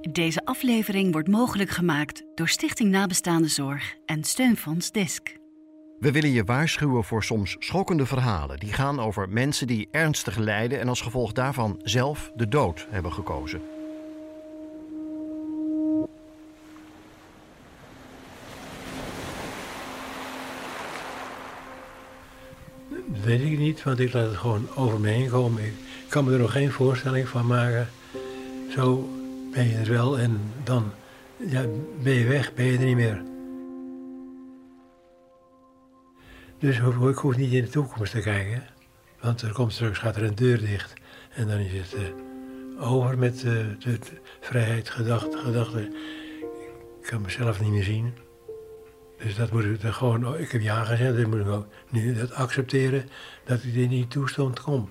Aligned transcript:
Deze 0.00 0.44
aflevering 0.44 1.12
wordt 1.12 1.28
mogelijk 1.28 1.70
gemaakt 1.70 2.22
door 2.34 2.48
Stichting 2.48 2.90
Nabestaande 2.90 3.48
Zorg 3.48 3.96
en 4.06 4.24
Steunfonds 4.24 4.90
DISC. 4.90 5.38
We 5.98 6.12
willen 6.12 6.30
je 6.30 6.44
waarschuwen 6.44 7.04
voor 7.04 7.24
soms 7.24 7.56
schokkende 7.58 8.06
verhalen 8.06 8.58
die 8.58 8.72
gaan 8.72 9.00
over 9.00 9.28
mensen 9.28 9.66
die 9.66 9.88
ernstig 9.90 10.36
lijden 10.36 10.80
en 10.80 10.88
als 10.88 11.00
gevolg 11.00 11.32
daarvan 11.32 11.80
zelf 11.82 12.30
de 12.34 12.48
dood 12.48 12.86
hebben 12.90 13.12
gekozen. 13.12 13.60
Dat 22.88 23.24
weet 23.24 23.40
ik 23.40 23.58
niet, 23.58 23.82
want 23.82 24.00
ik 24.00 24.12
laat 24.12 24.26
het 24.26 24.36
gewoon 24.36 24.68
over 24.74 25.00
me 25.00 25.08
heen 25.08 25.30
komen. 25.30 25.64
Ik 25.64 25.74
kan 26.08 26.24
me 26.24 26.32
er 26.32 26.38
nog 26.38 26.52
geen 26.52 26.70
voorstelling 26.70 27.28
van 27.28 27.46
maken. 27.46 27.88
Zo 28.70 29.08
ben 29.50 29.68
je 29.68 29.76
er 29.76 29.90
wel 29.90 30.18
en 30.18 30.40
dan 30.64 30.92
ja, 31.36 31.64
ben 32.02 32.12
je 32.12 32.26
weg, 32.26 32.54
ben 32.54 32.64
je 32.64 32.78
er 32.78 32.84
niet 32.84 32.96
meer. 32.96 33.22
Dus 36.58 36.78
ik 36.78 37.16
hoef 37.16 37.36
niet 37.36 37.52
in 37.52 37.64
de 37.64 37.70
toekomst 37.70 38.12
te 38.12 38.20
kijken. 38.20 38.62
Want 39.20 39.42
er 39.42 39.52
komt 39.52 39.72
straks 39.72 39.98
gaat 39.98 40.16
er 40.16 40.22
een 40.22 40.34
deur 40.34 40.58
dicht. 40.58 40.92
En 41.30 41.48
dan 41.48 41.58
is 41.58 41.72
het 41.72 41.94
uh, 41.94 42.90
over 42.90 43.18
met 43.18 43.36
uh, 43.36 43.42
de, 43.78 43.98
vrijheid, 44.40 44.90
gedachte, 44.90 45.38
gedachten. 45.38 45.94
Ik 47.00 47.06
kan 47.06 47.20
mezelf 47.20 47.60
niet 47.60 47.70
meer 47.70 47.84
zien. 47.84 48.14
Dus 49.18 49.34
dat 49.34 49.52
moet 49.52 49.64
ik 49.64 49.80
dan 49.80 49.94
gewoon, 49.94 50.38
ik 50.38 50.50
heb 50.50 50.60
ja 50.60 50.84
gezegd, 50.84 51.14
dus 51.14 51.26
moet 51.26 51.40
ik 51.40 51.46
ook 51.46 51.66
nu 51.88 52.14
dat 52.14 52.32
accepteren 52.32 53.08
dat 53.44 53.62
ik 53.62 53.74
in 53.74 53.88
die 53.88 54.08
toestand 54.08 54.60
kom. 54.60 54.90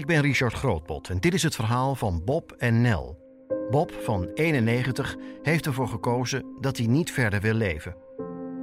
Ik 0.00 0.06
ben 0.06 0.20
Richard 0.20 0.52
Grootbot 0.52 1.08
en 1.08 1.20
dit 1.20 1.34
is 1.34 1.42
het 1.42 1.54
verhaal 1.54 1.94
van 1.94 2.24
Bob 2.24 2.52
en 2.58 2.80
Nel. 2.80 3.18
Bob 3.70 3.92
van 3.92 4.28
91 4.34 5.16
heeft 5.42 5.66
ervoor 5.66 5.88
gekozen 5.88 6.44
dat 6.60 6.76
hij 6.76 6.86
niet 6.86 7.12
verder 7.12 7.40
wil 7.40 7.54
leven. 7.54 7.96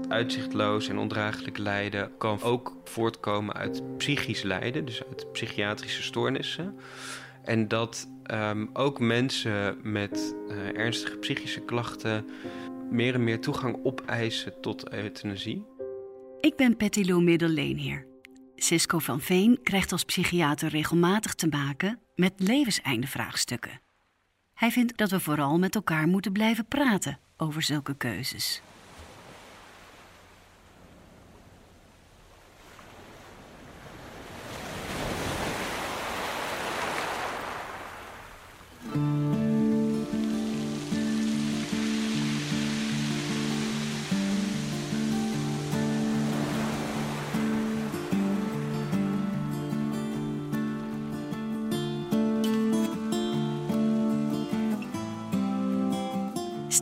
Uitzichtloos 0.10 0.88
en 0.90 0.98
ondraaglijk 0.98 1.58
lijden 1.58 2.12
kan 2.18 2.42
ook 2.42 2.76
voortkomen 2.84 3.56
uit 3.56 3.98
psychisch 3.98 4.42
lijden, 4.42 4.86
dus 4.86 5.04
uit 5.04 5.32
psychiatrische 5.32 6.04
stoornissen. 6.04 6.76
En 7.44 7.68
dat 7.68 8.08
ehm, 8.24 8.66
ook 8.74 9.00
mensen 9.00 9.78
met 9.84 10.36
uh, 10.48 10.78
ernstige 10.78 11.18
psychische 11.18 11.62
klachten 11.62 12.26
meer 12.92 13.14
en 13.14 13.24
meer 13.24 13.40
toegang 13.40 13.80
opeisen 13.84 14.62
tot 14.62 14.94
euthanasie. 14.94 15.66
Ik 16.40 16.56
ben 16.56 16.78
Patty 16.78 17.04
Lou 17.04 17.24
Middelleenheer. 17.24 18.07
Cisco 18.58 19.00
van 19.00 19.22
Veen 19.22 19.60
krijgt 19.64 19.92
als 19.92 20.04
psychiater 20.04 20.70
regelmatig 20.70 21.34
te 21.34 21.48
maken 21.48 22.00
met 22.16 22.34
levenseinde-vraagstukken. 22.38 23.82
Hij 24.54 24.72
vindt 24.72 24.98
dat 24.98 25.10
we 25.10 25.20
vooral 25.20 25.60
met 25.60 25.76
elkaar 25.76 26.08
moeten 26.08 26.32
blijven 26.32 26.66
praten 26.66 27.20
over 27.38 27.62
zulke 27.62 27.96
keuzes. 27.96 28.62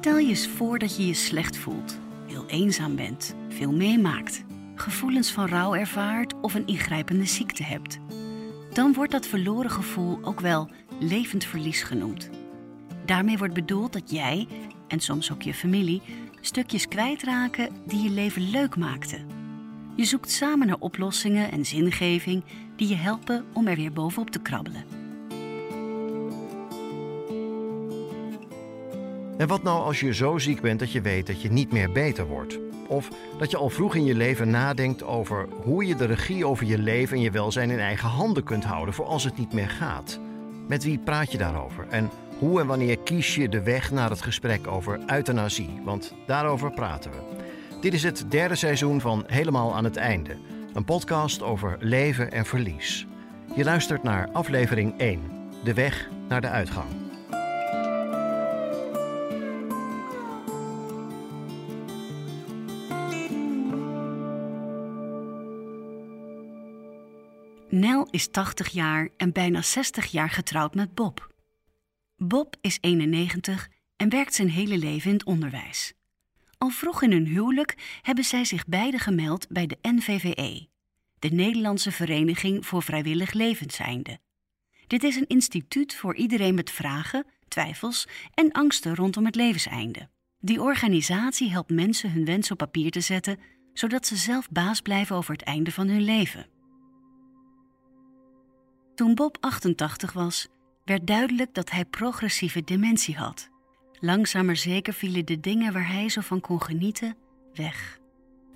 Stel 0.05 0.17
je 0.17 0.27
eens 0.27 0.47
voor 0.47 0.79
dat 0.79 0.95
je 0.95 1.07
je 1.07 1.13
slecht 1.13 1.57
voelt, 1.57 1.99
heel 2.27 2.45
eenzaam 2.47 2.95
bent, 2.95 3.35
veel 3.49 3.71
meemaakt, 3.71 4.43
gevoelens 4.75 5.31
van 5.31 5.47
rouw 5.47 5.75
ervaart 5.75 6.33
of 6.41 6.53
een 6.53 6.67
ingrijpende 6.67 7.25
ziekte 7.25 7.63
hebt. 7.63 7.99
Dan 8.73 8.93
wordt 8.93 9.11
dat 9.11 9.27
verloren 9.27 9.71
gevoel 9.71 10.19
ook 10.21 10.39
wel 10.39 10.69
levend 10.99 11.45
verlies 11.45 11.83
genoemd. 11.83 12.29
Daarmee 13.05 13.37
wordt 13.37 13.53
bedoeld 13.53 13.93
dat 13.93 14.11
jij, 14.11 14.47
en 14.87 14.99
soms 14.99 15.31
ook 15.31 15.41
je 15.41 15.53
familie, 15.53 16.01
stukjes 16.41 16.87
kwijtraken 16.87 17.69
die 17.85 18.03
je 18.03 18.09
leven 18.09 18.49
leuk 18.49 18.75
maakten. 18.75 19.27
Je 19.95 20.05
zoekt 20.05 20.31
samen 20.31 20.67
naar 20.67 20.79
oplossingen 20.79 21.51
en 21.51 21.65
zingeving 21.65 22.43
die 22.75 22.87
je 22.87 22.95
helpen 22.95 23.45
om 23.53 23.67
er 23.67 23.75
weer 23.75 23.93
bovenop 23.93 24.29
te 24.29 24.41
krabbelen. 24.41 24.94
En 29.37 29.47
wat 29.47 29.63
nou 29.63 29.83
als 29.83 29.99
je 29.99 30.13
zo 30.13 30.37
ziek 30.37 30.61
bent 30.61 30.79
dat 30.79 30.91
je 30.91 31.01
weet 31.01 31.27
dat 31.27 31.41
je 31.41 31.51
niet 31.51 31.71
meer 31.71 31.91
beter 31.91 32.27
wordt? 32.27 32.59
Of 32.87 33.09
dat 33.37 33.51
je 33.51 33.57
al 33.57 33.69
vroeg 33.69 33.95
in 33.95 34.05
je 34.05 34.15
leven 34.15 34.49
nadenkt 34.49 35.03
over 35.03 35.47
hoe 35.63 35.85
je 35.85 35.95
de 35.95 36.05
regie 36.05 36.45
over 36.45 36.65
je 36.65 36.77
leven 36.77 37.17
en 37.17 37.23
je 37.23 37.31
welzijn 37.31 37.69
in 37.69 37.79
eigen 37.79 38.09
handen 38.09 38.43
kunt 38.43 38.63
houden 38.63 38.93
voor 38.93 39.05
als 39.05 39.23
het 39.23 39.37
niet 39.37 39.53
meer 39.53 39.69
gaat? 39.69 40.19
Met 40.67 40.83
wie 40.83 40.97
praat 40.97 41.31
je 41.31 41.37
daarover? 41.37 41.87
En 41.89 42.09
hoe 42.39 42.59
en 42.59 42.67
wanneer 42.67 42.97
kies 42.99 43.35
je 43.35 43.49
de 43.49 43.63
weg 43.63 43.91
naar 43.91 44.09
het 44.09 44.21
gesprek 44.21 44.67
over 44.67 44.99
euthanasie? 45.07 45.81
Want 45.83 46.13
daarover 46.25 46.71
praten 46.71 47.11
we. 47.11 47.17
Dit 47.81 47.93
is 47.93 48.03
het 48.03 48.25
derde 48.29 48.55
seizoen 48.55 49.01
van 49.01 49.23
Helemaal 49.27 49.75
aan 49.75 49.83
het 49.83 49.97
einde. 49.97 50.35
Een 50.73 50.85
podcast 50.85 51.41
over 51.41 51.77
leven 51.79 52.31
en 52.31 52.45
verlies. 52.45 53.07
Je 53.55 53.63
luistert 53.63 54.03
naar 54.03 54.29
aflevering 54.31 54.97
1. 54.97 55.21
De 55.63 55.73
weg 55.73 56.09
naar 56.27 56.41
de 56.41 56.49
uitgang. 56.49 57.04
Is 68.15 68.27
80 68.27 68.67
jaar 68.67 69.09
en 69.17 69.31
bijna 69.31 69.61
60 69.61 70.05
jaar 70.05 70.29
getrouwd 70.29 70.75
met 70.75 70.93
Bob. 70.93 71.33
Bob 72.17 72.55
is 72.61 72.77
91 72.81 73.69
en 73.97 74.09
werkt 74.09 74.33
zijn 74.33 74.49
hele 74.49 74.77
leven 74.77 75.09
in 75.09 75.15
het 75.15 75.25
onderwijs. 75.25 75.93
Al 76.57 76.69
vroeg 76.69 77.01
in 77.01 77.11
hun 77.11 77.25
huwelijk 77.25 77.99
hebben 78.01 78.23
zij 78.23 78.45
zich 78.45 78.65
beide 78.65 78.97
gemeld 78.97 79.47
bij 79.49 79.67
de 79.67 79.77
NVVE, 79.81 80.67
de 81.19 81.27
Nederlandse 81.27 81.91
Vereniging 81.91 82.65
voor 82.65 82.83
Vrijwillig 82.83 83.33
Levenseinde. 83.33 84.19
Dit 84.87 85.03
is 85.03 85.15
een 85.15 85.27
instituut 85.27 85.95
voor 85.95 86.15
iedereen 86.15 86.55
met 86.55 86.71
vragen, 86.71 87.25
twijfels 87.47 88.07
en 88.33 88.51
angsten 88.51 88.95
rondom 88.95 89.25
het 89.25 89.35
levenseinde. 89.35 90.09
Die 90.39 90.61
organisatie 90.61 91.51
helpt 91.51 91.69
mensen 91.69 92.11
hun 92.11 92.25
wens 92.25 92.51
op 92.51 92.57
papier 92.57 92.91
te 92.91 93.01
zetten, 93.01 93.39
zodat 93.73 94.07
ze 94.07 94.15
zelf 94.15 94.49
baas 94.49 94.81
blijven 94.81 95.15
over 95.15 95.31
het 95.31 95.43
einde 95.43 95.71
van 95.71 95.87
hun 95.87 96.03
leven. 96.03 96.54
Toen 98.95 99.15
Bob 99.15 99.37
88 99.39 100.13
was, 100.13 100.47
werd 100.85 101.07
duidelijk 101.07 101.53
dat 101.53 101.71
hij 101.71 101.85
progressieve 101.85 102.63
dementie 102.63 103.15
had. 103.15 103.49
Langzaam 103.99 104.45
maar 104.45 104.55
zeker 104.55 104.93
vielen 104.93 105.25
de 105.25 105.39
dingen 105.39 105.73
waar 105.73 105.91
hij 105.91 106.09
zo 106.09 106.21
van 106.21 106.41
kon 106.41 106.61
genieten 106.61 107.15
weg. 107.53 107.99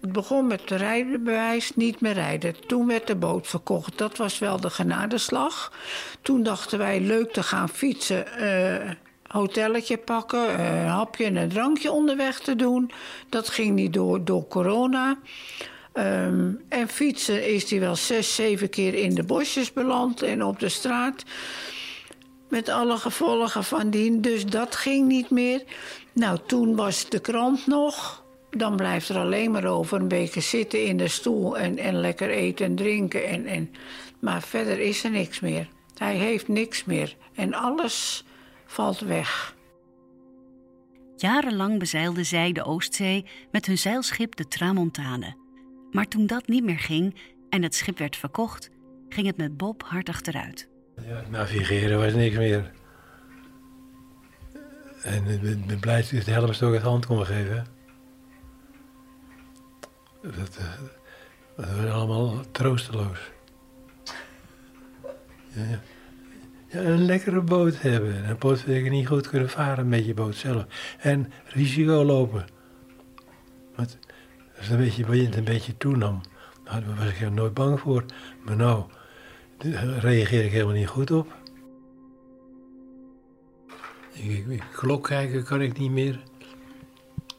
Het 0.01 0.11
begon 0.11 0.47
met 0.47 0.61
het 0.61 0.71
rijdenbewijs, 0.71 1.75
niet 1.75 2.01
meer 2.01 2.13
rijden. 2.13 2.67
Toen 2.67 2.87
werd 2.87 3.07
de 3.07 3.15
boot 3.15 3.47
verkocht. 3.47 3.97
Dat 3.97 4.17
was 4.17 4.39
wel 4.39 4.59
de 4.59 4.69
genadeslag. 4.69 5.73
Toen 6.21 6.43
dachten 6.43 6.77
wij 6.77 7.01
leuk 7.01 7.31
te 7.33 7.43
gaan 7.43 7.69
fietsen, 7.69 8.25
uh, 8.39 8.91
hotelletje 9.27 9.97
pakken, 9.97 10.59
een 10.59 10.87
hapje 10.87 11.25
en 11.25 11.35
een 11.35 11.49
drankje 11.49 11.91
onderweg 11.91 12.39
te 12.39 12.55
doen. 12.55 12.91
Dat 13.29 13.49
ging 13.49 13.75
niet 13.75 13.93
door, 13.93 14.25
door 14.25 14.47
corona. 14.47 15.17
Um, 15.93 16.61
en 16.69 16.87
fietsen 16.87 17.47
is 17.47 17.69
hij 17.69 17.79
wel 17.79 17.95
zes, 17.95 18.35
zeven 18.35 18.69
keer 18.69 18.93
in 18.93 19.15
de 19.15 19.23
bosjes 19.23 19.73
beland 19.73 20.21
en 20.21 20.43
op 20.43 20.59
de 20.59 20.69
straat. 20.69 21.23
Met 22.49 22.69
alle 22.69 22.97
gevolgen 22.97 23.63
van 23.63 23.89
dien. 23.89 24.21
Dus 24.21 24.45
dat 24.45 24.75
ging 24.75 25.07
niet 25.07 25.29
meer. 25.29 25.63
Nou, 26.13 26.39
toen 26.45 26.75
was 26.75 27.09
de 27.09 27.19
krant 27.19 27.67
nog. 27.67 28.23
Dan 28.49 28.75
blijft 28.75 29.09
er 29.09 29.17
alleen 29.17 29.51
maar 29.51 29.65
over 29.65 30.01
een 30.01 30.07
beetje 30.07 30.41
zitten 30.41 30.85
in 30.85 30.97
de 30.97 31.07
stoel 31.07 31.57
en, 31.57 31.77
en 31.77 31.99
lekker 31.99 32.29
eten 32.29 32.65
en 32.65 32.75
drinken. 32.75 33.27
En, 33.27 33.45
en, 33.45 33.71
maar 34.19 34.41
verder 34.41 34.79
is 34.79 35.03
er 35.03 35.11
niks 35.11 35.39
meer. 35.39 35.67
Hij 35.97 36.15
heeft 36.15 36.47
niks 36.47 36.85
meer. 36.85 37.15
En 37.35 37.53
alles 37.53 38.23
valt 38.65 38.99
weg. 38.99 39.55
Jarenlang 41.15 41.79
bezeilden 41.79 42.25
zij 42.25 42.51
de 42.51 42.63
Oostzee 42.63 43.25
met 43.51 43.65
hun 43.65 43.77
zeilschip 43.77 44.35
de 44.35 44.47
Tramontane. 44.47 45.38
Maar 45.91 46.07
toen 46.07 46.27
dat 46.27 46.47
niet 46.47 46.63
meer 46.63 46.79
ging 46.79 47.15
en 47.49 47.63
het 47.63 47.75
schip 47.75 47.97
werd 47.97 48.15
verkocht, 48.15 48.69
ging 49.09 49.27
het 49.27 49.37
met 49.37 49.57
Bob 49.57 49.83
hard 49.83 50.09
achteruit. 50.09 50.69
Ja, 51.07 51.23
navigeren 51.29 51.99
was 51.99 52.13
niks 52.13 52.35
meer. 52.37 52.71
En 55.03 55.25
ik 55.25 55.65
ben 55.67 55.79
blij 55.79 56.01
dat 56.01 56.11
ik 56.11 56.25
de 56.25 56.31
helmstok 56.31 56.73
uit 56.73 56.81
hand 56.81 57.05
kon 57.05 57.25
geven. 57.25 57.65
Dat, 60.21 60.57
We 61.55 61.65
waren 61.75 61.93
allemaal 61.93 62.51
troosteloos. 62.51 63.31
Ja, 65.47 65.63
ja. 65.63 65.79
Een 66.69 67.05
lekkere 67.05 67.41
boot 67.41 67.81
hebben. 67.81 68.29
Een 68.29 68.37
boot 68.37 68.65
niet 68.65 69.07
goed 69.07 69.27
kunnen 69.27 69.49
varen 69.49 69.87
met 69.87 70.05
je 70.05 70.13
boot 70.13 70.35
zelf. 70.35 70.65
En 70.99 71.31
risico 71.45 72.03
lopen. 72.03 72.45
Want 73.75 73.97
als 74.59 74.69
een 74.69 74.77
beetje 74.77 75.05
wind 75.05 75.35
een 75.35 75.43
beetje 75.43 75.77
toenam, 75.77 76.21
daar 76.63 76.83
was 76.95 77.09
ik 77.09 77.21
er 77.21 77.31
nooit 77.31 77.53
bang 77.53 77.79
voor. 77.79 78.05
Maar 78.43 78.55
nou, 78.55 78.83
daar 79.57 79.97
reageer 79.99 80.45
ik 80.45 80.51
helemaal 80.51 80.73
niet 80.73 80.87
goed 80.87 81.11
op. 81.11 81.37
Ik, 84.11 84.47
ik, 84.47 84.63
klok 84.71 85.03
kijken 85.03 85.43
kan 85.43 85.61
ik 85.61 85.77
niet 85.77 85.91
meer. 85.91 86.19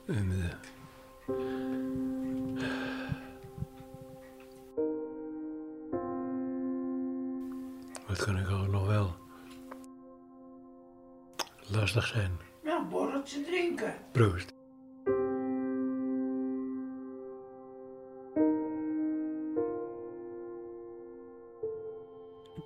En, 0.07 0.31
uh, 0.31 0.45
wat 8.07 8.25
kan 8.25 8.39
ik 8.39 8.51
ook 8.51 8.69
nog 8.69 8.87
wel? 8.87 9.15
Lastig 11.67 12.07
zijn. 12.07 12.39
Ja, 12.65 12.85
borreltje 12.91 13.43
drinken. 13.43 13.95
Proost. 14.13 14.60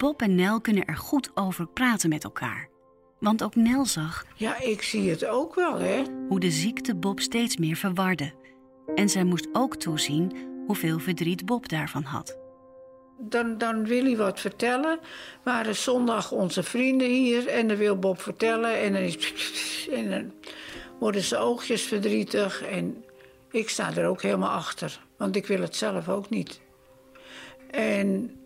Bob 0.05 0.23
en 0.23 0.35
Nel 0.35 0.61
kunnen 0.61 0.85
er 0.85 0.97
goed 0.97 1.31
over 1.35 1.67
praten 1.67 2.09
met 2.09 2.25
elkaar. 2.25 2.69
Want 3.21 3.43
ook 3.43 3.55
Nel 3.55 3.87
zag 3.87 4.25
Ja, 4.37 4.61
ik 4.61 4.83
zie 4.83 5.11
het 5.11 5.27
ook 5.27 5.55
wel, 5.55 5.79
hè. 5.79 6.03
hoe 6.29 6.41
de 6.41 6.51
ziekte 6.51 6.95
Bob 6.95 7.21
steeds 7.21 7.56
meer 7.56 7.77
verwarde. 7.77 8.33
En 8.95 9.09
zij 9.09 9.25
moest 9.25 9.49
ook 9.53 9.77
toezien 9.77 10.33
hoeveel 10.67 10.99
verdriet 10.99 11.47
Bob 11.47 11.69
daarvan 11.69 12.03
had. 12.03 12.39
Dan, 13.19 13.59
dan 13.59 13.87
wil 13.87 14.05
hij 14.05 14.17
wat 14.17 14.41
vertellen. 14.41 14.99
Waren 15.43 15.77
zondag 15.77 16.33
onze 16.33 16.62
vrienden 16.62 17.09
hier 17.09 17.49
en 17.49 17.69
dan 17.69 17.77
wil 17.77 17.99
Bob 17.99 18.21
vertellen. 18.21 18.81
En 18.81 18.93
dan, 18.93 19.03
is, 19.03 19.89
en 19.91 20.11
dan 20.11 20.33
worden 20.99 21.23
zijn 21.23 21.41
oogjes 21.41 21.83
verdrietig. 21.83 22.62
En 22.62 23.05
ik 23.51 23.69
sta 23.69 23.97
er 23.97 24.06
ook 24.06 24.23
helemaal 24.23 24.51
achter, 24.51 25.01
want 25.17 25.37
ik 25.37 25.47
wil 25.47 25.61
het 25.61 25.77
zelf 25.77 26.09
ook 26.09 26.31
niet. 26.31 26.61
En 27.71 28.39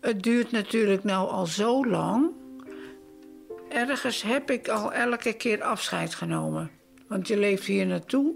het 0.00 0.22
duurt 0.22 0.50
natuurlijk 0.50 1.04
nou 1.04 1.30
al 1.30 1.46
zo 1.46 1.86
lang. 1.86 2.30
Ergens 3.68 4.22
heb 4.22 4.50
ik 4.50 4.68
al 4.68 4.92
elke 4.92 5.32
keer 5.32 5.62
afscheid 5.62 6.14
genomen. 6.14 6.70
Want 7.06 7.28
je 7.28 7.38
leeft 7.38 7.66
hier 7.66 7.86
naartoe. 7.86 8.34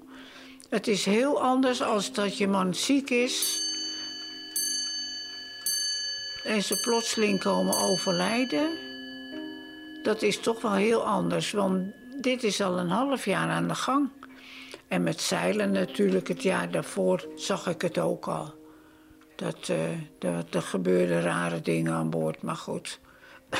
Het 0.68 0.88
is 0.88 1.04
heel 1.04 1.42
anders 1.42 1.82
als 1.82 2.12
dat 2.12 2.38
je 2.38 2.48
man 2.48 2.74
ziek 2.74 3.10
is 3.10 3.62
en 6.44 6.62
ze 6.62 6.80
plotseling 6.80 7.40
komen 7.40 7.78
overlijden, 7.78 8.70
dat 10.02 10.22
is 10.22 10.38
toch 10.38 10.60
wel 10.60 10.72
heel 10.72 11.06
anders. 11.06 11.50
Want 11.52 11.92
dit 12.20 12.42
is 12.42 12.60
al 12.60 12.78
een 12.78 12.90
half 12.90 13.24
jaar 13.24 13.48
aan 13.48 13.68
de 13.68 13.74
gang. 13.74 14.08
En 14.88 15.02
met 15.02 15.20
zeilen 15.20 15.70
natuurlijk, 15.70 16.28
het 16.28 16.42
jaar 16.42 16.70
daarvoor 16.70 17.28
zag 17.36 17.66
ik 17.66 17.82
het 17.82 17.98
ook 17.98 18.26
al. 18.26 18.54
Dat, 19.36 19.68
uh, 19.68 19.76
dat 20.18 20.54
er 20.54 20.62
gebeurden 20.62 21.22
rare 21.22 21.60
dingen 21.60 21.92
aan 21.92 22.10
boord, 22.10 22.42
maar 22.42 22.56
goed. 22.56 23.00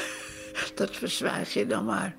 dat 0.75 0.97
verzwijg 0.97 1.53
je 1.53 1.67
dan 1.67 1.85
maar. 1.85 2.17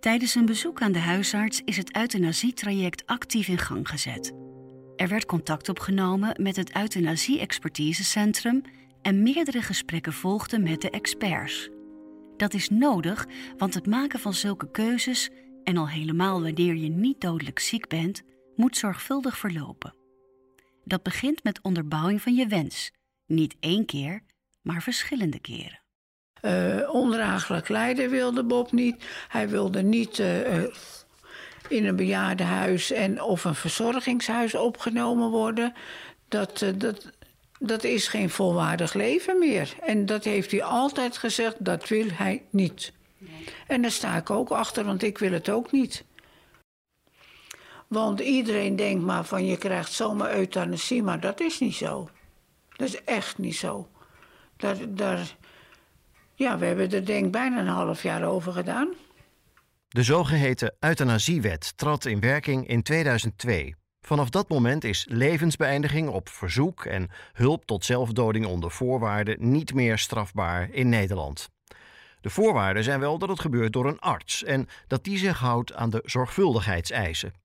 Tijdens 0.00 0.34
een 0.34 0.46
bezoek 0.46 0.82
aan 0.82 0.92
de 0.92 0.98
huisarts 0.98 1.62
is 1.64 1.76
het 1.76 1.96
euthanasietraject 1.96 3.06
actief 3.06 3.48
in 3.48 3.58
gang 3.58 3.88
gezet. 3.88 4.32
Er 4.96 5.08
werd 5.08 5.26
contact 5.26 5.68
opgenomen 5.68 6.42
met 6.42 6.56
het 6.56 6.76
euthanasie-expertisecentrum 6.76 8.62
en 9.02 9.22
meerdere 9.22 9.62
gesprekken 9.62 10.12
volgden 10.12 10.62
met 10.62 10.80
de 10.80 10.90
experts. 10.90 11.70
Dat 12.36 12.54
is 12.54 12.68
nodig, 12.68 13.26
want 13.58 13.74
het 13.74 13.86
maken 13.86 14.20
van 14.20 14.34
zulke 14.34 14.70
keuzes, 14.70 15.30
en 15.64 15.76
al 15.76 15.88
helemaal 15.88 16.42
wanneer 16.42 16.74
je 16.76 16.88
niet 16.88 17.20
dodelijk 17.20 17.58
ziek 17.58 17.88
bent, 17.88 18.22
moet 18.56 18.76
zorgvuldig 18.76 19.38
verlopen. 19.38 19.94
Dat 20.84 21.02
begint 21.02 21.44
met 21.44 21.60
onderbouwing 21.62 22.22
van 22.22 22.34
je 22.34 22.46
wens. 22.46 22.92
Niet 23.26 23.56
één 23.60 23.84
keer, 23.84 24.22
maar 24.62 24.82
verschillende 24.82 25.38
keren. 25.38 25.82
Uh, 26.42 26.94
ondraaglijk 26.94 27.68
lijden 27.68 28.10
wilde 28.10 28.44
Bob 28.44 28.72
niet. 28.72 29.04
Hij 29.28 29.48
wilde 29.48 29.82
niet 29.82 30.18
uh, 30.18 30.58
uh, 30.58 30.64
in 31.68 31.86
een 31.86 31.96
bejaardenhuis 31.96 32.90
en 32.90 33.22
of 33.22 33.44
een 33.44 33.54
verzorgingshuis 33.54 34.54
opgenomen 34.54 35.30
worden. 35.30 35.72
Dat, 36.28 36.64
dat, 36.76 37.12
dat 37.58 37.84
is 37.84 38.08
geen 38.08 38.30
volwaardig 38.30 38.94
leven 38.94 39.38
meer. 39.38 39.74
En 39.82 40.06
dat 40.06 40.24
heeft 40.24 40.50
hij 40.50 40.62
altijd 40.62 41.16
gezegd, 41.16 41.64
dat 41.64 41.88
wil 41.88 42.06
hij 42.12 42.42
niet. 42.50 42.92
En 43.66 43.82
daar 43.82 43.90
sta 43.90 44.16
ik 44.16 44.30
ook 44.30 44.50
achter, 44.50 44.84
want 44.84 45.02
ik 45.02 45.18
wil 45.18 45.32
het 45.32 45.48
ook 45.48 45.72
niet. 45.72 46.04
Want 47.94 48.20
iedereen 48.20 48.76
denkt 48.76 49.04
maar 49.04 49.24
van 49.24 49.46
je 49.46 49.56
krijgt 49.56 49.92
zomaar 49.92 50.34
euthanasie, 50.34 51.02
maar 51.02 51.20
dat 51.20 51.40
is 51.40 51.60
niet 51.60 51.74
zo. 51.74 52.08
Dat 52.76 52.88
is 52.88 53.04
echt 53.04 53.38
niet 53.38 53.56
zo. 53.56 53.88
Daar, 54.56 54.76
daar, 54.88 55.36
ja, 56.34 56.58
we 56.58 56.66
hebben 56.66 56.90
er 56.90 57.06
denk 57.06 57.24
ik 57.24 57.32
bijna 57.32 57.60
een 57.60 57.66
half 57.66 58.02
jaar 58.02 58.24
over 58.24 58.52
gedaan. 58.52 58.88
De 59.88 60.02
zogeheten 60.02 60.74
euthanasiewet 60.80 61.76
trad 61.76 62.04
in 62.04 62.20
werking 62.20 62.68
in 62.68 62.82
2002. 62.82 63.74
Vanaf 64.00 64.30
dat 64.30 64.48
moment 64.48 64.84
is 64.84 65.06
levensbeëindiging 65.10 66.08
op 66.08 66.28
verzoek 66.28 66.84
en 66.84 67.10
hulp 67.32 67.64
tot 67.64 67.84
zelfdoding 67.84 68.46
onder 68.46 68.70
voorwaarden 68.70 69.50
niet 69.50 69.74
meer 69.74 69.98
strafbaar 69.98 70.68
in 70.70 70.88
Nederland. 70.88 71.48
De 72.20 72.30
voorwaarden 72.30 72.84
zijn 72.84 73.00
wel 73.00 73.18
dat 73.18 73.28
het 73.28 73.40
gebeurt 73.40 73.72
door 73.72 73.86
een 73.86 74.00
arts 74.00 74.44
en 74.44 74.68
dat 74.86 75.04
die 75.04 75.18
zich 75.18 75.38
houdt 75.38 75.74
aan 75.74 75.90
de 75.90 76.02
zorgvuldigheidseisen. 76.04 77.43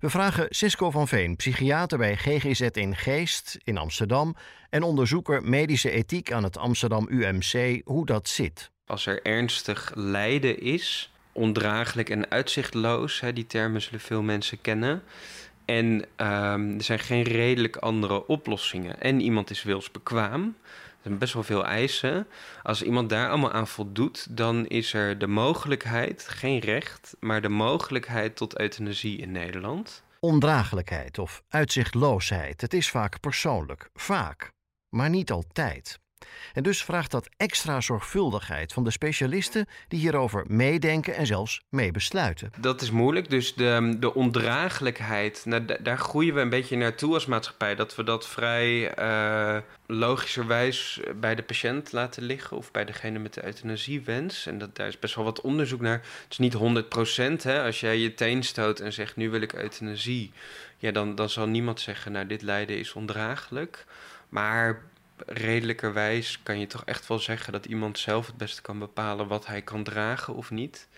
We 0.00 0.10
vragen 0.10 0.46
Cisco 0.48 0.90
van 0.90 1.08
Veen, 1.08 1.36
psychiater 1.36 1.98
bij 1.98 2.16
GGZ 2.16 2.60
in 2.60 2.96
Geest 2.96 3.58
in 3.64 3.78
Amsterdam 3.78 4.36
en 4.70 4.82
onderzoeker 4.82 5.42
medische 5.42 5.90
ethiek 5.90 6.32
aan 6.32 6.44
het 6.44 6.58
Amsterdam 6.58 7.06
UMC, 7.10 7.80
hoe 7.84 8.06
dat 8.06 8.28
zit. 8.28 8.70
Als 8.86 9.06
er 9.06 9.22
ernstig 9.22 9.92
lijden 9.94 10.60
is, 10.60 11.12
ondraaglijk 11.32 12.10
en 12.10 12.30
uitzichtloos, 12.30 13.20
hè, 13.20 13.32
die 13.32 13.46
termen 13.46 13.82
zullen 13.82 14.00
veel 14.00 14.22
mensen 14.22 14.60
kennen, 14.60 15.02
en 15.64 15.86
um, 16.16 16.76
er 16.76 16.82
zijn 16.82 16.98
geen 16.98 17.22
redelijk 17.22 17.76
andere 17.76 18.26
oplossingen. 18.26 19.00
En 19.00 19.20
iemand 19.20 19.50
is 19.50 19.62
wilsbekwaam. 19.62 20.56
Er 21.00 21.06
zijn 21.06 21.18
best 21.18 21.34
wel 21.34 21.42
veel 21.42 21.66
eisen. 21.66 22.26
Als 22.62 22.82
iemand 22.82 23.08
daar 23.08 23.28
allemaal 23.28 23.52
aan 23.52 23.68
voldoet, 23.68 24.36
dan 24.36 24.66
is 24.66 24.92
er 24.92 25.18
de 25.18 25.26
mogelijkheid, 25.26 26.28
geen 26.28 26.58
recht, 26.58 27.16
maar 27.20 27.42
de 27.42 27.48
mogelijkheid 27.48 28.36
tot 28.36 28.58
euthanasie 28.58 29.18
in 29.18 29.32
Nederland. 29.32 30.02
Ondraaglijkheid 30.18 31.18
of 31.18 31.42
uitzichtloosheid, 31.48 32.60
het 32.60 32.74
is 32.74 32.90
vaak 32.90 33.20
persoonlijk. 33.20 33.90
Vaak, 33.94 34.52
maar 34.88 35.10
niet 35.10 35.30
altijd. 35.30 36.00
En 36.52 36.62
dus 36.62 36.84
vraagt 36.84 37.10
dat 37.10 37.28
extra 37.36 37.80
zorgvuldigheid 37.80 38.72
van 38.72 38.84
de 38.84 38.90
specialisten 38.90 39.66
die 39.88 40.00
hierover 40.00 40.44
meedenken 40.48 41.14
en 41.14 41.26
zelfs 41.26 41.60
meebesluiten. 41.68 42.50
Dat 42.58 42.80
is 42.80 42.90
moeilijk, 42.90 43.30
dus 43.30 43.54
de, 43.54 43.96
de 44.00 44.14
ondraaglijkheid, 44.14 45.42
nou, 45.44 45.64
daar 45.82 45.98
groeien 45.98 46.34
we 46.34 46.40
een 46.40 46.48
beetje 46.48 46.76
naartoe 46.76 47.14
als 47.14 47.26
maatschappij. 47.26 47.74
Dat 47.74 47.96
we 47.96 48.04
dat 48.04 48.28
vrij 48.28 48.98
uh, 48.98 49.56
logischerwijs 49.86 51.00
bij 51.20 51.34
de 51.34 51.42
patiënt 51.42 51.92
laten 51.92 52.22
liggen 52.22 52.56
of 52.56 52.70
bij 52.70 52.84
degene 52.84 53.18
met 53.18 53.34
de 53.34 53.44
euthanasiewens. 53.44 54.46
En 54.46 54.58
dat, 54.58 54.76
daar 54.76 54.88
is 54.88 54.98
best 54.98 55.14
wel 55.14 55.24
wat 55.24 55.40
onderzoek 55.40 55.80
naar. 55.80 56.00
Het 56.22 56.30
is 56.30 56.38
niet 56.38 56.52
100 56.52 57.42
hè. 57.42 57.62
Als 57.62 57.80
jij 57.80 57.98
je 57.98 58.14
teen 58.14 58.42
stoot 58.42 58.80
en 58.80 58.92
zegt 58.92 59.16
nu 59.16 59.30
wil 59.30 59.40
ik 59.40 59.52
euthanasie, 59.52 60.32
ja, 60.78 60.90
dan, 60.90 61.14
dan 61.14 61.30
zal 61.30 61.46
niemand 61.46 61.80
zeggen 61.80 62.12
nou 62.12 62.26
dit 62.26 62.42
lijden 62.42 62.78
is 62.78 62.92
ondraaglijk. 62.92 63.84
Maar 64.28 64.82
redelijkerwijs 65.26 66.42
kan 66.42 66.58
je 66.58 66.66
toch 66.66 66.84
echt 66.84 67.06
wel 67.06 67.18
zeggen 67.18 67.52
dat 67.52 67.66
iemand 67.66 67.98
zelf 67.98 68.26
het 68.26 68.36
beste 68.36 68.62
kan 68.62 68.78
bepalen 68.78 69.28
wat 69.28 69.46
hij 69.46 69.62
kan 69.62 69.82
dragen 69.82 70.34
of 70.34 70.50
niet. 70.50 70.88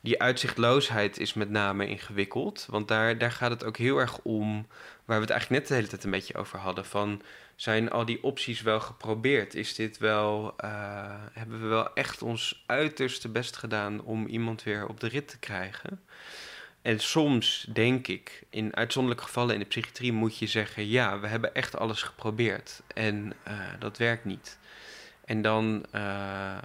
Die 0.00 0.22
uitzichtloosheid 0.22 1.18
is 1.18 1.34
met 1.34 1.50
name 1.50 1.88
ingewikkeld, 1.88 2.66
want 2.70 2.88
daar, 2.88 3.18
daar 3.18 3.32
gaat 3.32 3.50
het 3.50 3.64
ook 3.64 3.76
heel 3.76 3.98
erg 3.98 4.18
om, 4.22 4.66
waar 5.04 5.16
we 5.16 5.22
het 5.22 5.30
eigenlijk 5.30 5.60
net 5.60 5.68
de 5.68 5.74
hele 5.74 5.88
tijd 5.88 6.04
een 6.04 6.10
beetje 6.10 6.34
over 6.34 6.58
hadden, 6.58 6.84
van 6.84 7.22
zijn 7.56 7.90
al 7.90 8.04
die 8.04 8.22
opties 8.22 8.62
wel 8.62 8.80
geprobeerd? 8.80 9.54
Is 9.54 9.74
dit 9.74 9.98
wel, 9.98 10.54
uh, 10.64 10.70
hebben 11.32 11.60
we 11.60 11.66
wel 11.66 11.94
echt 11.94 12.22
ons 12.22 12.62
uiterste 12.66 13.28
best 13.28 13.56
gedaan 13.56 14.02
om 14.02 14.26
iemand 14.26 14.62
weer 14.62 14.86
op 14.86 15.00
de 15.00 15.08
rit 15.08 15.28
te 15.28 15.38
krijgen? 15.38 16.00
En 16.82 17.00
soms 17.00 17.66
denk 17.72 18.06
ik, 18.06 18.42
in 18.50 18.76
uitzonderlijke 18.76 19.26
gevallen 19.26 19.54
in 19.54 19.60
de 19.60 19.66
psychiatrie 19.66 20.12
moet 20.12 20.38
je 20.38 20.46
zeggen: 20.46 20.88
ja, 20.88 21.20
we 21.20 21.26
hebben 21.26 21.54
echt 21.54 21.76
alles 21.76 22.02
geprobeerd 22.02 22.82
en 22.94 23.32
uh, 23.48 23.60
dat 23.78 23.96
werkt 23.96 24.24
niet. 24.24 24.58
En 25.24 25.42
dan, 25.42 25.84
uh, 25.94 26.00
uh, 26.00 26.58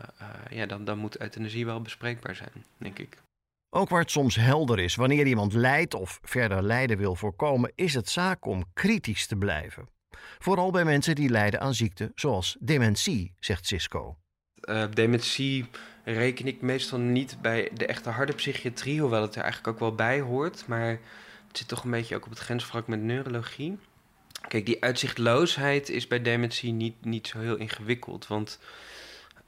ja, 0.50 0.66
dan, 0.66 0.86
dan 0.86 0.98
moet 0.98 1.22
euthanasie 1.22 1.66
wel 1.66 1.82
bespreekbaar 1.82 2.36
zijn, 2.36 2.66
denk 2.78 3.00
ik. 3.00 3.18
Ook 3.70 3.90
waar 3.90 4.02
het 4.02 4.12
soms 4.12 4.36
helder 4.36 4.80
is 4.80 4.96
wanneer 4.96 5.28
iemand 5.28 5.54
lijdt 5.54 5.94
of 5.94 6.20
verder 6.22 6.64
lijden 6.64 6.98
wil 6.98 7.16
voorkomen, 7.16 7.72
is 7.76 7.94
het 7.94 8.10
zaak 8.10 8.46
om 8.46 8.66
kritisch 8.74 9.28
te 9.28 9.36
blijven. 9.36 9.90
Vooral 10.40 10.72
bij 10.72 10.86
mensen 10.86 11.16
die 11.16 11.30
lijden 11.30 11.60
aan 11.62 11.74
ziekten 11.74 12.12
zoals 12.16 12.58
dementie, 12.60 13.34
zegt 13.40 13.66
Cisco. 13.68 14.18
Dementie 14.94 15.66
reken 16.04 16.48
ik 16.48 16.62
meestal 16.62 17.00
niet 17.00 17.38
bij 17.42 17.70
de 17.74 17.86
echte 17.86 18.10
harde 18.10 18.34
psychiatrie, 18.34 19.02
hoewel 19.02 19.22
het 19.22 19.36
er 19.36 19.42
eigenlijk 19.42 19.74
ook 19.74 19.80
wel 19.80 19.96
bij 19.96 20.20
hoort. 20.20 20.68
Maar 20.68 21.00
het 21.48 21.58
zit 21.58 21.68
toch 21.68 21.84
een 21.84 21.92
beetje 21.92 22.16
ook 22.16 22.26
op 22.26 22.30
het 22.30 22.40
grensvlak 22.40 22.88
met 22.88 23.02
neurologie. 23.02 23.78
Kijk, 24.48 24.66
die 24.66 24.84
uitzichtloosheid 24.84 25.90
is 25.90 26.08
bij 26.08 26.22
dementie 26.22 26.72
niet, 26.72 27.06
niet 27.06 27.28
zo 27.28 27.40
heel 27.40 27.56
ingewikkeld. 27.56 28.28
Want 28.28 28.60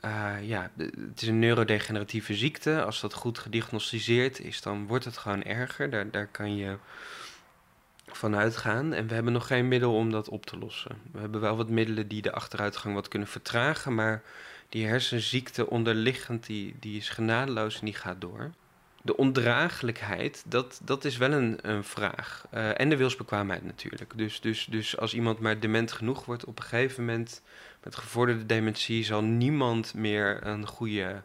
uh, 0.05 0.33
ja, 0.41 0.71
het 0.77 1.21
is 1.21 1.27
een 1.27 1.39
neurodegeneratieve 1.39 2.33
ziekte. 2.33 2.83
Als 2.83 3.01
dat 3.01 3.13
goed 3.13 3.39
gediagnosticeerd 3.39 4.39
is, 4.39 4.61
dan 4.61 4.87
wordt 4.87 5.05
het 5.05 5.17
gewoon 5.17 5.43
erger. 5.43 5.89
Daar, 5.89 6.11
daar 6.11 6.27
kan 6.27 6.55
je 6.55 6.77
van 8.05 8.35
uitgaan. 8.35 8.93
En 8.93 9.07
we 9.07 9.13
hebben 9.13 9.33
nog 9.33 9.47
geen 9.47 9.67
middel 9.67 9.95
om 9.95 10.11
dat 10.11 10.29
op 10.29 10.45
te 10.45 10.57
lossen. 10.57 10.97
We 11.11 11.19
hebben 11.19 11.41
wel 11.41 11.57
wat 11.57 11.69
middelen 11.69 12.07
die 12.07 12.21
de 12.21 12.31
achteruitgang 12.31 12.95
wat 12.95 13.07
kunnen 13.07 13.27
vertragen. 13.27 13.95
Maar 13.95 14.23
die 14.69 14.87
hersenziekte 14.87 15.69
onderliggend, 15.69 16.45
die, 16.45 16.75
die 16.79 16.97
is 16.97 17.09
genadeloos 17.09 17.79
en 17.79 17.85
die 17.85 17.93
gaat 17.93 18.21
door. 18.21 18.51
De 19.01 19.17
ondraaglijkheid, 19.17 20.43
dat, 20.47 20.81
dat 20.83 21.05
is 21.05 21.17
wel 21.17 21.31
een, 21.31 21.57
een 21.61 21.83
vraag. 21.83 22.47
Uh, 22.53 22.79
en 22.79 22.89
de 22.89 22.97
wilsbekwaamheid 22.97 23.63
natuurlijk. 23.63 24.11
Dus, 24.15 24.41
dus, 24.41 24.65
dus 24.69 24.97
als 24.97 25.13
iemand 25.13 25.39
maar 25.39 25.59
dement 25.59 25.91
genoeg 25.91 26.25
wordt, 26.25 26.45
op 26.45 26.57
een 26.57 26.63
gegeven 26.63 27.05
moment 27.05 27.41
met 27.83 27.95
gevorderde 27.95 28.45
dementie 28.45 29.03
zal 29.03 29.21
niemand 29.21 29.93
meer 29.93 30.45
een 30.45 30.67
goede 30.67 31.23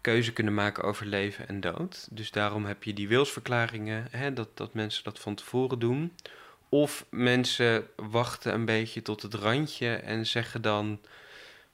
keuze 0.00 0.32
kunnen 0.32 0.54
maken 0.54 0.84
over 0.84 1.06
leven 1.06 1.48
en 1.48 1.60
dood. 1.60 2.08
Dus 2.10 2.30
daarom 2.30 2.64
heb 2.64 2.84
je 2.84 2.92
die 2.92 3.08
wilsverklaringen, 3.08 4.06
hè, 4.10 4.32
dat, 4.32 4.56
dat 4.56 4.74
mensen 4.74 5.04
dat 5.04 5.20
van 5.20 5.34
tevoren 5.34 5.78
doen. 5.78 6.12
Of 6.68 7.06
mensen 7.10 7.86
wachten 7.96 8.54
een 8.54 8.64
beetje 8.64 9.02
tot 9.02 9.22
het 9.22 9.34
randje 9.34 9.94
en 9.94 10.26
zeggen 10.26 10.62
dan 10.62 11.00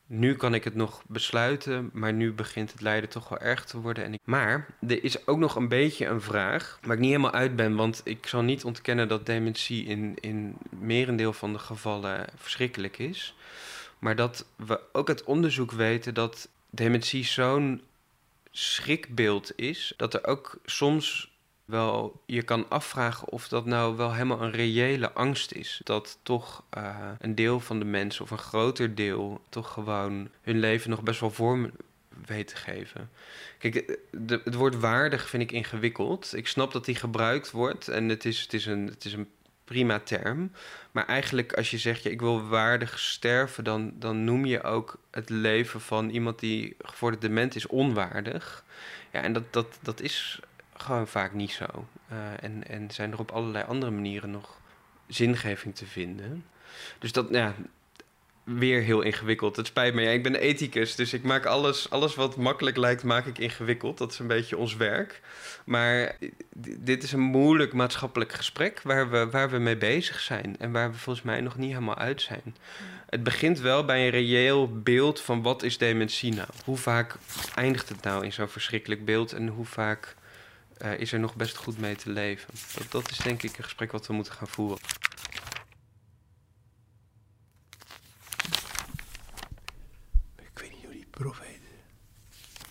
nu 0.06 0.34
kan 0.34 0.54
ik 0.54 0.64
het 0.64 0.75
nog 0.75 1.02
besluiten, 1.06 1.90
maar 1.92 2.12
nu 2.12 2.32
begint 2.32 2.72
het 2.72 2.80
lijden 2.80 3.08
toch 3.08 3.28
wel 3.28 3.38
erg 3.38 3.64
te 3.64 3.80
worden. 3.80 4.04
En 4.04 4.12
ik... 4.12 4.20
Maar 4.25 4.66
er 4.88 5.04
is 5.04 5.26
ook 5.26 5.38
nog 5.38 5.56
een 5.56 5.68
beetje 5.68 6.06
een 6.06 6.20
vraag 6.20 6.78
waar 6.82 6.94
ik 6.94 7.00
niet 7.00 7.10
helemaal 7.10 7.32
uit 7.32 7.56
ben. 7.56 7.75
Want 7.75 8.00
ik 8.04 8.26
zal 8.26 8.42
niet 8.42 8.64
ontkennen 8.64 9.08
dat 9.08 9.26
dementie 9.26 9.84
in, 9.84 10.16
in 10.20 10.56
merendeel 10.68 11.32
van 11.32 11.52
de 11.52 11.58
gevallen 11.58 12.26
verschrikkelijk 12.36 12.98
is. 12.98 13.34
Maar 13.98 14.16
dat 14.16 14.46
we 14.56 14.80
ook 14.92 15.08
uit 15.08 15.25
onderzoek 15.25 15.72
weten 15.72 16.14
dat 16.14 16.48
dementie 16.70 17.25
zo'n 17.25 17.82
schrikbeeld 18.50 19.52
is, 19.56 19.94
dat 19.96 20.14
er 20.14 20.26
ook 20.26 20.58
soms 20.64 21.36
wel 21.66 22.23
je 22.26 22.42
kan 22.42 22.68
afvragen 22.68 23.28
of 23.28 23.49
dat 23.49 23.66
nou 23.66 23.96
wel 23.96 24.12
helemaal 24.12 24.42
een 24.42 24.50
reële 24.50 25.12
angst 25.12 25.52
is. 25.52 25.80
Dat 25.85 26.18
toch 26.23 26.62
uh, 26.76 27.11
een 27.18 27.35
deel 27.35 27.61
van 27.61 27.78
de 27.78 27.85
mensen, 27.85 28.23
of 28.25 28.30
een 28.30 28.38
groter 28.38 28.94
deel, 28.94 29.40
toch 29.49 29.73
gewoon 29.73 30.28
hun 30.42 30.58
leven 30.58 30.90
nog 30.90 31.02
best 31.02 31.20
wel 31.20 31.30
vorm 31.30 31.70
weet 32.26 32.49
te 32.49 32.56
geven. 32.56 33.11
Kijk, 33.58 33.99
de, 34.11 34.40
het 34.44 34.54
woord 34.54 34.78
waardig 34.78 35.28
vind 35.28 35.42
ik 35.42 35.52
ingewikkeld. 35.52 36.37
Ik 36.37 36.46
snap 36.46 36.73
dat 36.73 36.85
die 36.85 36.94
gebruikt 36.94 37.50
wordt 37.50 37.88
en 37.88 38.08
het 38.08 38.25
is, 38.25 38.40
het 38.40 38.52
is, 38.52 38.66
een, 38.66 38.87
het 38.87 39.04
is 39.04 39.12
een 39.12 39.28
prima 39.64 39.99
term. 39.99 40.52
Maar 40.90 41.06
eigenlijk 41.06 41.52
als 41.52 41.70
je 41.70 41.78
zegt, 41.78 42.02
ja, 42.02 42.11
ik 42.11 42.20
wil 42.20 42.46
waardig 42.46 42.99
sterven, 42.99 43.64
dan, 43.64 43.92
dan 43.99 44.25
noem 44.25 44.44
je 44.44 44.62
ook 44.62 44.99
het 45.11 45.28
leven 45.28 45.80
van 45.80 46.08
iemand 46.08 46.38
die 46.38 46.76
gevorderd 46.78 47.23
dement 47.23 47.54
is 47.54 47.66
onwaardig. 47.66 48.64
Ja, 49.12 49.23
en 49.23 49.32
dat, 49.32 49.52
dat, 49.52 49.78
dat 49.82 50.00
is 50.00 50.40
gewoon 50.76 51.09
vaak 51.09 51.33
niet 51.33 51.52
zo. 51.52 51.66
Uh, 52.12 52.18
en, 52.40 52.68
en 52.68 52.90
zijn 52.90 53.12
er 53.12 53.18
op 53.18 53.30
allerlei 53.30 53.64
andere 53.64 53.92
manieren 53.92 54.30
nog 54.30 54.61
zingeving 55.06 55.75
te 55.75 55.87
vinden. 55.87 56.45
Dus 56.99 57.12
dat, 57.12 57.26
ja, 57.30 57.54
weer 58.47 58.83
heel 58.83 59.00
ingewikkeld. 59.00 59.56
Het 59.56 59.66
spijt 59.66 59.95
me. 59.95 60.02
Ja, 60.02 60.11
ik 60.11 60.23
ben 60.23 60.35
ethicus, 60.35 60.95
dus 60.95 61.12
ik 61.12 61.23
maak 61.23 61.47
alles, 61.47 61.90
alles 61.90 62.14
wat 62.14 62.37
makkelijk 62.37 62.76
lijkt, 62.76 63.02
maak 63.02 63.26
ik 63.26 63.38
ingewikkeld. 63.38 63.99
Dat 63.99 64.12
is 64.12 64.18
een 64.18 64.26
beetje 64.26 64.56
ons 64.56 64.76
werk. 64.76 65.21
Maar 65.64 66.16
dit 66.76 67.02
is 67.02 67.12
een 67.12 67.21
moeilijk 67.21 67.73
maatschappelijk 67.73 68.33
gesprek 68.33 68.80
waar 68.83 69.11
we, 69.11 69.30
waar 69.30 69.50
we 69.50 69.59
mee 69.59 69.76
bezig 69.76 70.21
zijn. 70.21 70.56
En 70.59 70.73
waar 70.73 70.90
we 70.90 70.99
volgens 70.99 71.25
mij 71.25 71.40
nog 71.40 71.56
niet 71.56 71.73
helemaal 71.73 71.99
uit 71.99 72.23
zijn. 72.23 72.56
Het 73.06 73.23
begint 73.23 73.61
wel 73.61 73.85
bij 73.85 74.04
een 74.04 74.11
reëel 74.11 74.80
beeld 74.80 75.21
van 75.21 75.42
wat 75.42 75.62
is 75.62 75.78
dementie 75.78 76.35
nou? 76.35 76.49
Hoe 76.64 76.76
vaak 76.76 77.16
eindigt 77.54 77.88
het 77.88 78.02
nou 78.02 78.25
in 78.25 78.33
zo'n 78.33 78.49
verschrikkelijk 78.49 79.04
beeld? 79.04 79.33
En 79.33 79.49
hoe 79.49 79.66
vaak 79.66 80.14
uh, 80.83 80.99
is 80.99 81.12
er 81.12 81.18
nog 81.21 81.35
best 81.35 81.56
goed 81.56 81.78
mee 81.78 81.97
te 81.97 82.11
leven? 82.11 82.54
Dat, 82.75 82.90
dat 82.90 83.11
is 83.11 83.18
denk 83.18 83.42
ik 83.42 83.59
een 83.59 83.64
gesprek 83.64 83.92
wat 83.92 84.06
we 84.06 84.12
moeten 84.12 84.33
gaan 84.33 84.49
voeren. 84.49 84.78
Ik 90.37 90.59
weet 90.59 90.71
niet 90.71 90.85
hoe 90.85 90.92
die 90.92 91.06
prof 91.11 91.38
heet. 91.38 91.61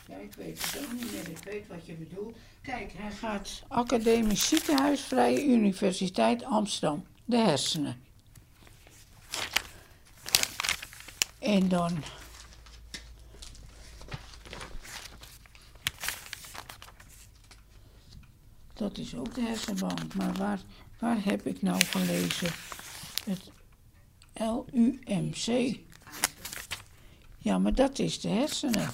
Ja, 0.07 0.15
ik 0.15 0.33
weet 0.33 0.63
het 0.63 0.83
ook 0.83 0.91
niet 0.91 1.11
meer. 1.11 1.29
Ik 1.29 1.43
weet 1.43 1.67
wat 1.67 1.85
je 1.85 1.93
bedoelt. 1.93 2.37
Kijk, 2.61 2.91
hij 2.95 3.11
gaat 3.11 3.63
Academisch 3.67 4.47
Ziekenhuis, 4.47 5.01
Vrije 5.01 5.45
Universiteit 5.45 6.43
Amsterdam. 6.43 7.05
De 7.25 7.37
hersenen. 7.37 8.03
En 11.39 11.67
dan 11.67 12.03
Dat 18.85 18.97
is 18.97 19.15
ook 19.15 19.35
de 19.35 19.41
hersenbank. 19.41 20.13
Maar 20.13 20.33
waar, 20.33 20.59
waar 20.99 21.23
heb 21.23 21.45
ik 21.45 21.61
nou 21.61 21.85
gelezen? 21.85 22.51
Het 23.23 23.51
LUMC. 24.33 25.77
Ja, 27.37 27.57
maar 27.57 27.73
dat 27.73 27.99
is 27.99 28.19
de 28.21 28.27
hersenen. 28.27 28.89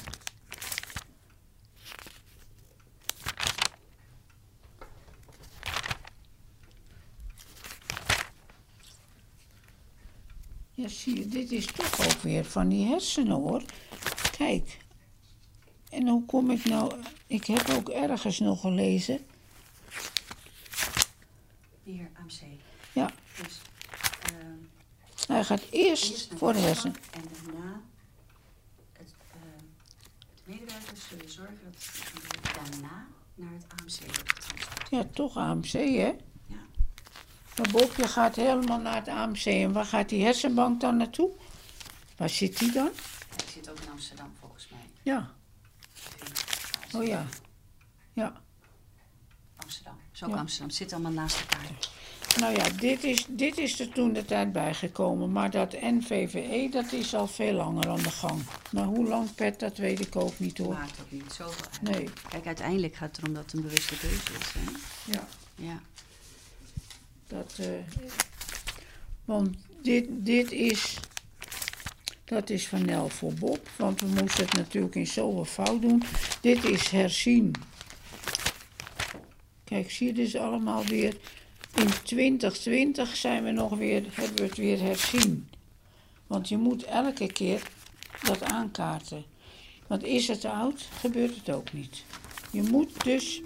Ja, 10.74 10.88
zie 10.88 11.18
je, 11.18 11.28
dit 11.28 11.52
is 11.52 11.66
toch 11.66 12.00
ook 12.00 12.22
weer 12.22 12.46
van 12.46 12.70
die 12.70 12.86
hersenen 12.86 13.36
hoor. 13.36 13.64
Kijk. 14.38 14.78
En 15.90 16.08
hoe 16.08 16.26
kom 16.26 16.52
ik 16.52 16.66
nou. 16.66 16.94
Ik 17.28 17.46
heb 17.46 17.70
ook 17.70 17.90
ergens 17.90 18.40
nog 18.40 18.62
gelezen 18.62 19.20
hier 21.92 22.10
AMC. 22.32 22.60
Ja. 22.94 23.12
Dus, 23.44 23.62
uh, 24.34 25.28
hij 25.28 25.44
gaat 25.44 25.62
eerst, 25.70 26.12
eerst 26.12 26.34
voor 26.36 26.54
de 26.54 26.60
hersenen. 26.60 26.96
En 27.12 27.24
daarna, 27.34 27.82
het, 28.94 29.14
uh, 29.36 29.42
het 30.36 30.42
medewerkers 30.44 31.08
zullen 31.08 31.30
zorgen 31.30 31.60
dat 31.64 31.76
het 32.44 32.56
daarna 32.72 33.08
naar 33.36 33.52
het 33.54 33.66
AMC 33.70 34.16
wordt. 34.16 34.90
Ja, 34.90 35.06
toch 35.14 35.38
AMC, 35.38 35.72
hè? 35.72 36.16
Ja. 36.46 36.66
Maar 37.58 37.70
Bobje 37.72 38.08
gaat 38.08 38.36
helemaal 38.36 38.80
naar 38.80 38.96
het 38.96 39.08
AMC. 39.08 39.46
En 39.46 39.72
waar 39.72 39.86
gaat 39.86 40.10
die 40.10 40.24
hersenbank 40.24 40.82
dan 40.82 40.98
naartoe? 40.98 41.32
Waar 42.18 42.30
zit 42.30 42.58
die 42.60 42.72
dan? 42.72 42.90
Hij 43.36 43.54
zit 43.54 43.70
ook 43.70 43.80
in 43.80 43.90
Amsterdam, 43.90 44.34
volgens 44.40 44.70
mij. 44.70 44.90
Ja. 45.02 45.32
Oh 46.94 47.04
ja. 47.04 47.26
Ja. 48.14 48.42
Zo 50.22 50.28
ja. 50.28 50.36
Amsterdam. 50.36 50.70
Zit 50.70 50.94
allemaal 50.94 51.12
naast 51.12 51.40
elkaar. 51.40 51.91
Nou 52.40 52.56
ja, 52.56 52.70
dit 52.70 53.04
is, 53.04 53.26
dit 53.30 53.58
is 53.58 53.80
er 53.80 53.90
toen 53.90 54.14
de 54.14 54.26
tijd 54.26 54.52
bijgekomen. 54.52 55.32
Maar 55.32 55.52
dat 55.52 55.82
NVVE, 55.82 56.68
dat 56.72 56.92
is 56.92 57.16
al 57.16 57.28
veel 57.28 57.54
langer 57.54 57.90
aan 57.90 58.02
de 58.02 58.12
gang. 58.12 58.42
Maar 58.72 58.86
hoe 58.86 59.08
lang, 59.08 59.36
Pet, 59.36 59.60
dat 59.60 59.78
weet 59.78 60.00
ik 60.00 60.16
ook 60.16 60.40
niet 60.40 60.58
hoor. 60.58 60.74
Maakt 60.74 61.00
ook 61.02 61.12
niet 61.12 61.34
zoveel 61.34 61.66
uit. 61.72 61.82
Nee. 61.82 62.10
Kijk, 62.30 62.46
uiteindelijk 62.46 62.96
gaat 62.96 63.08
het 63.08 63.18
erom 63.18 63.34
dat 63.34 63.44
het 63.44 63.54
een 63.54 63.62
bewuste 63.62 63.98
keuze 63.98 64.32
is. 64.40 64.54
Hè? 64.54 64.72
Ja. 65.12 65.28
Ja. 65.56 65.80
Dat, 67.28 67.58
uh, 67.60 67.68
want 69.26 69.56
dit, 69.82 70.06
dit 70.10 70.52
is... 70.52 70.98
Dat 72.26 72.50
is 72.50 72.68
van 72.68 72.86
Nel 72.86 73.10
voor 73.10 73.34
Bob, 73.34 73.70
want 73.78 74.02
we 74.02 74.08
moesten 74.08 74.46
het 74.46 74.54
natuurlijk 74.54 74.96
in 74.96 75.08
zoveel 75.08 75.46
fout 75.46 75.82
doen. 75.82 76.04
Dit 76.42 76.64
is 76.64 76.90
herzien 76.90 77.56
Kijk, 79.72 79.92
zie 79.92 80.08
je 80.08 80.14
dus 80.14 80.36
allemaal 80.36 80.86
weer. 80.86 81.18
In 81.76 81.88
2020 82.04 83.16
zijn 83.16 83.44
we 83.44 83.52
nog 83.52 83.78
weer, 83.78 84.04
hebben 84.12 84.36
we 84.36 84.44
het 84.44 84.58
weer 84.58 84.80
herzien. 84.80 85.50
Want 86.28 86.50
je 86.50 86.58
moet 86.58 86.84
elke 86.84 87.32
keer 87.32 87.62
dat 88.24 88.44
aankaarten. 88.44 89.24
Want 89.88 90.04
is 90.04 90.28
het 90.28 90.46
oud, 90.46 90.88
gebeurt 91.00 91.36
het 91.36 91.56
ook 91.56 91.74
niet. 91.74 92.04
Je 92.52 92.62
moet 92.62 93.04
dus 93.04 93.42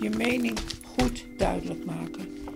je 0.00 0.10
mening 0.10 0.58
goed 0.96 1.24
duidelijk 1.38 1.84
maken. 1.84 2.49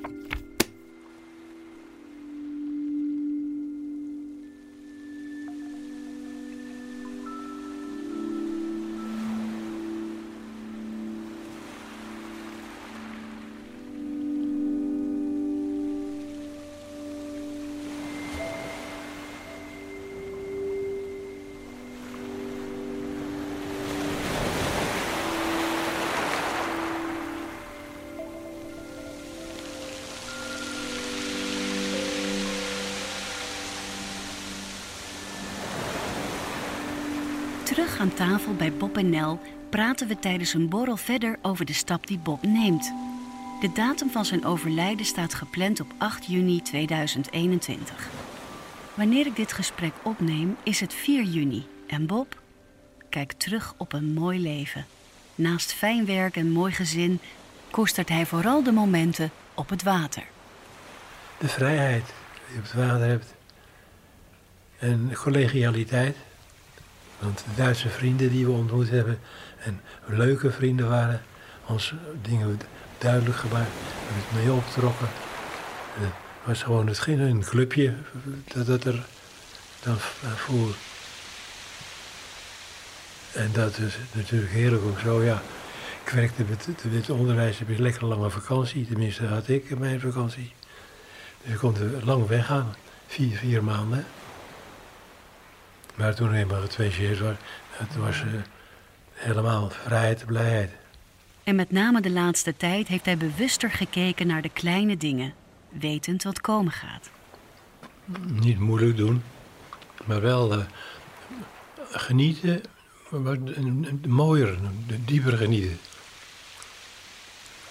Aan 38.04 38.14
tafel 38.14 38.54
bij 38.54 38.72
Bob 38.72 38.96
en 38.96 39.10
Nel 39.10 39.40
praten 39.70 40.08
we 40.08 40.18
tijdens 40.18 40.54
een 40.54 40.68
borrel 40.68 40.96
verder 40.96 41.38
over 41.42 41.64
de 41.64 41.72
stap 41.72 42.06
die 42.06 42.18
Bob 42.18 42.42
neemt. 42.42 42.92
De 43.60 43.70
datum 43.74 44.10
van 44.10 44.24
zijn 44.24 44.44
overlijden 44.44 45.06
staat 45.06 45.34
gepland 45.34 45.80
op 45.80 45.92
8 45.98 46.26
juni 46.26 46.62
2021. 46.62 48.08
Wanneer 48.94 49.26
ik 49.26 49.36
dit 49.36 49.52
gesprek 49.52 49.92
opneem, 50.02 50.56
is 50.62 50.80
het 50.80 50.94
4 50.94 51.22
juni 51.22 51.66
en 51.86 52.06
Bob 52.06 52.40
kijkt 53.08 53.40
terug 53.40 53.74
op 53.76 53.92
een 53.92 54.12
mooi 54.12 54.40
leven. 54.40 54.86
Naast 55.34 55.72
fijn 55.72 56.06
werk 56.06 56.36
en 56.36 56.50
mooi 56.50 56.72
gezin 56.72 57.20
koestert 57.70 58.08
hij 58.08 58.26
vooral 58.26 58.62
de 58.62 58.72
momenten 58.72 59.30
op 59.54 59.68
het 59.68 59.82
water. 59.82 60.24
De 61.38 61.48
vrijheid 61.48 62.04
die 62.46 62.54
je 62.54 62.58
op 62.58 62.64
het 62.64 62.74
water 62.74 63.06
hebt. 63.06 63.34
En 64.78 65.12
collegialiteit. 65.14 66.16
Want 67.24 67.38
de 67.38 67.62
Duitse 67.62 67.88
vrienden 67.88 68.30
die 68.30 68.46
we 68.46 68.52
ontmoet 68.52 68.90
hebben 68.90 69.18
en 69.58 69.80
leuke 70.06 70.50
vrienden 70.50 70.88
waren, 70.88 71.22
ons 71.66 71.94
dingen 72.22 72.60
duidelijk 72.98 73.36
gemaakt, 73.36 73.70
hebben 73.70 74.22
het 74.24 74.44
mee 74.44 74.52
opgetrokken. 74.52 75.08
En 75.96 76.02
Het 76.44 76.52
was 76.52 76.62
gewoon 76.62 76.86
het 76.86 76.98
geen 76.98 77.20
een 77.20 77.44
clubje 77.44 77.94
dat 78.54 78.66
het 78.66 78.84
er 78.84 79.04
dan 79.82 79.96
voer. 80.36 80.74
En 83.32 83.50
dat 83.52 83.78
is 83.78 83.96
natuurlijk 84.12 84.52
heerlijk 84.52 84.84
ook 84.84 84.98
zo, 84.98 85.22
ja. 85.22 85.42
Ik 86.04 86.10
werkte 86.10 86.44
met 86.90 87.10
onderwijs, 87.10 87.58
heb 87.58 87.78
lekker 87.78 88.04
lange 88.04 88.30
vakantie, 88.30 88.86
tenminste 88.86 89.26
had 89.26 89.48
ik 89.48 89.78
mijn 89.78 90.00
vakantie. 90.00 90.52
Dus 91.42 91.52
ik 91.52 91.58
kon 91.58 91.76
er 91.76 92.04
lang 92.04 92.26
weggaan, 92.26 92.74
vier, 93.06 93.36
vier 93.36 93.64
maanden. 93.64 94.04
Maar 95.94 96.14
toen 96.14 96.34
eenmaal 96.34 96.60
getweeëerd 96.60 97.18
was, 97.18 97.34
het 97.70 97.96
was 97.96 98.20
eh, 98.20 98.26
helemaal 99.12 99.70
vrijheid 99.70 100.20
en 100.20 100.26
blijheid. 100.26 100.70
En 101.44 101.56
met 101.56 101.70
name 101.70 102.00
de 102.00 102.10
laatste 102.10 102.56
tijd 102.56 102.88
heeft 102.88 103.04
hij 103.04 103.16
bewuster 103.16 103.70
gekeken 103.70 104.26
naar 104.26 104.42
de 104.42 104.48
kleine 104.48 104.96
dingen, 104.96 105.34
wetend 105.68 106.22
wat 106.22 106.40
komen 106.40 106.72
gaat. 106.72 107.10
Niet 108.26 108.58
moeilijk 108.58 108.96
doen, 108.96 109.22
maar 110.04 110.20
wel 110.20 110.52
eh, 110.52 110.64
genieten, 111.90 112.62
mooier, 114.06 114.58
dieper 115.04 115.36
genieten. 115.36 115.78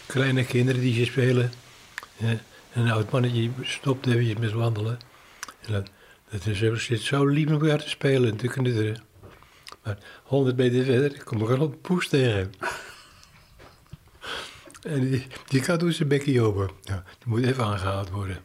Kleine 0.05 0.45
kinderen 0.45 0.81
die 0.81 0.99
je 0.99 1.05
spelen, 1.05 1.51
een 2.73 2.91
oud 2.91 3.11
mannetje 3.11 3.49
stopt 3.61 4.07
eventjes 4.07 4.37
met 4.37 4.51
wandelen. 4.51 4.99
En 5.61 5.71
dat, 5.71 5.89
dat 6.33 6.45
is, 6.45 6.61
er 6.61 6.97
zo 6.97 7.25
lief 7.25 7.49
met 7.49 7.61
elkaar 7.61 7.81
te 7.81 7.89
spelen 7.89 8.29
en 8.29 8.37
te. 8.37 8.95
Maar 9.83 9.97
honderd 10.23 10.57
meter 10.57 10.83
verder 10.83 11.23
kom 11.23 11.41
ik 11.41 11.49
al 11.49 11.61
een 11.61 11.81
poes 11.81 12.07
tegen. 12.07 12.53
En 14.81 15.09
die, 15.09 15.27
die 15.47 15.91
zijn 15.91 16.07
bekkie 16.07 16.41
open. 16.41 16.69
Ja, 16.81 17.03
die 17.17 17.27
moet 17.27 17.43
even 17.43 17.63
aangehaald 17.63 18.09
worden. 18.09 18.37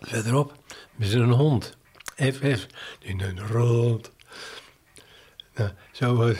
Verderop 0.00 0.54
is 0.98 1.12
er 1.12 1.20
een 1.20 1.30
hond. 1.30 1.76
FF, 2.16 2.66
die 2.98 3.24
een 3.24 3.48
rond. 3.48 4.12
Nou, 5.54 5.70
zo 5.92 6.22
eh, 6.22 6.36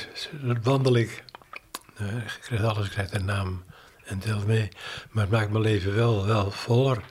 wandel 0.63 0.97
ik. 0.97 1.25
Nou, 1.99 2.17
ik 2.17 2.39
krijg 2.41 2.63
alles 2.63 2.89
krijgt 2.89 3.15
een 3.15 3.25
naam 3.25 3.65
en 4.05 4.19
telt 4.19 4.47
mee. 4.47 4.69
Maar 5.11 5.23
het 5.23 5.33
maakt 5.33 5.51
mijn 5.51 5.63
leven 5.63 5.95
wel, 5.95 6.27
wel 6.27 6.51
voller. 6.51 7.03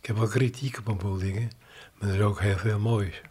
Ik 0.00 0.06
heb 0.06 0.16
wel 0.16 0.28
kritiek 0.28 0.78
op 0.78 0.88
een 0.88 0.96
boel 0.96 1.18
dingen. 1.18 1.50
Maar 2.04 2.12
er 2.12 2.18
is 2.18 2.26
ook 2.26 2.40
heel 2.40 2.56
veel 2.56 2.78
moois. 2.78 3.22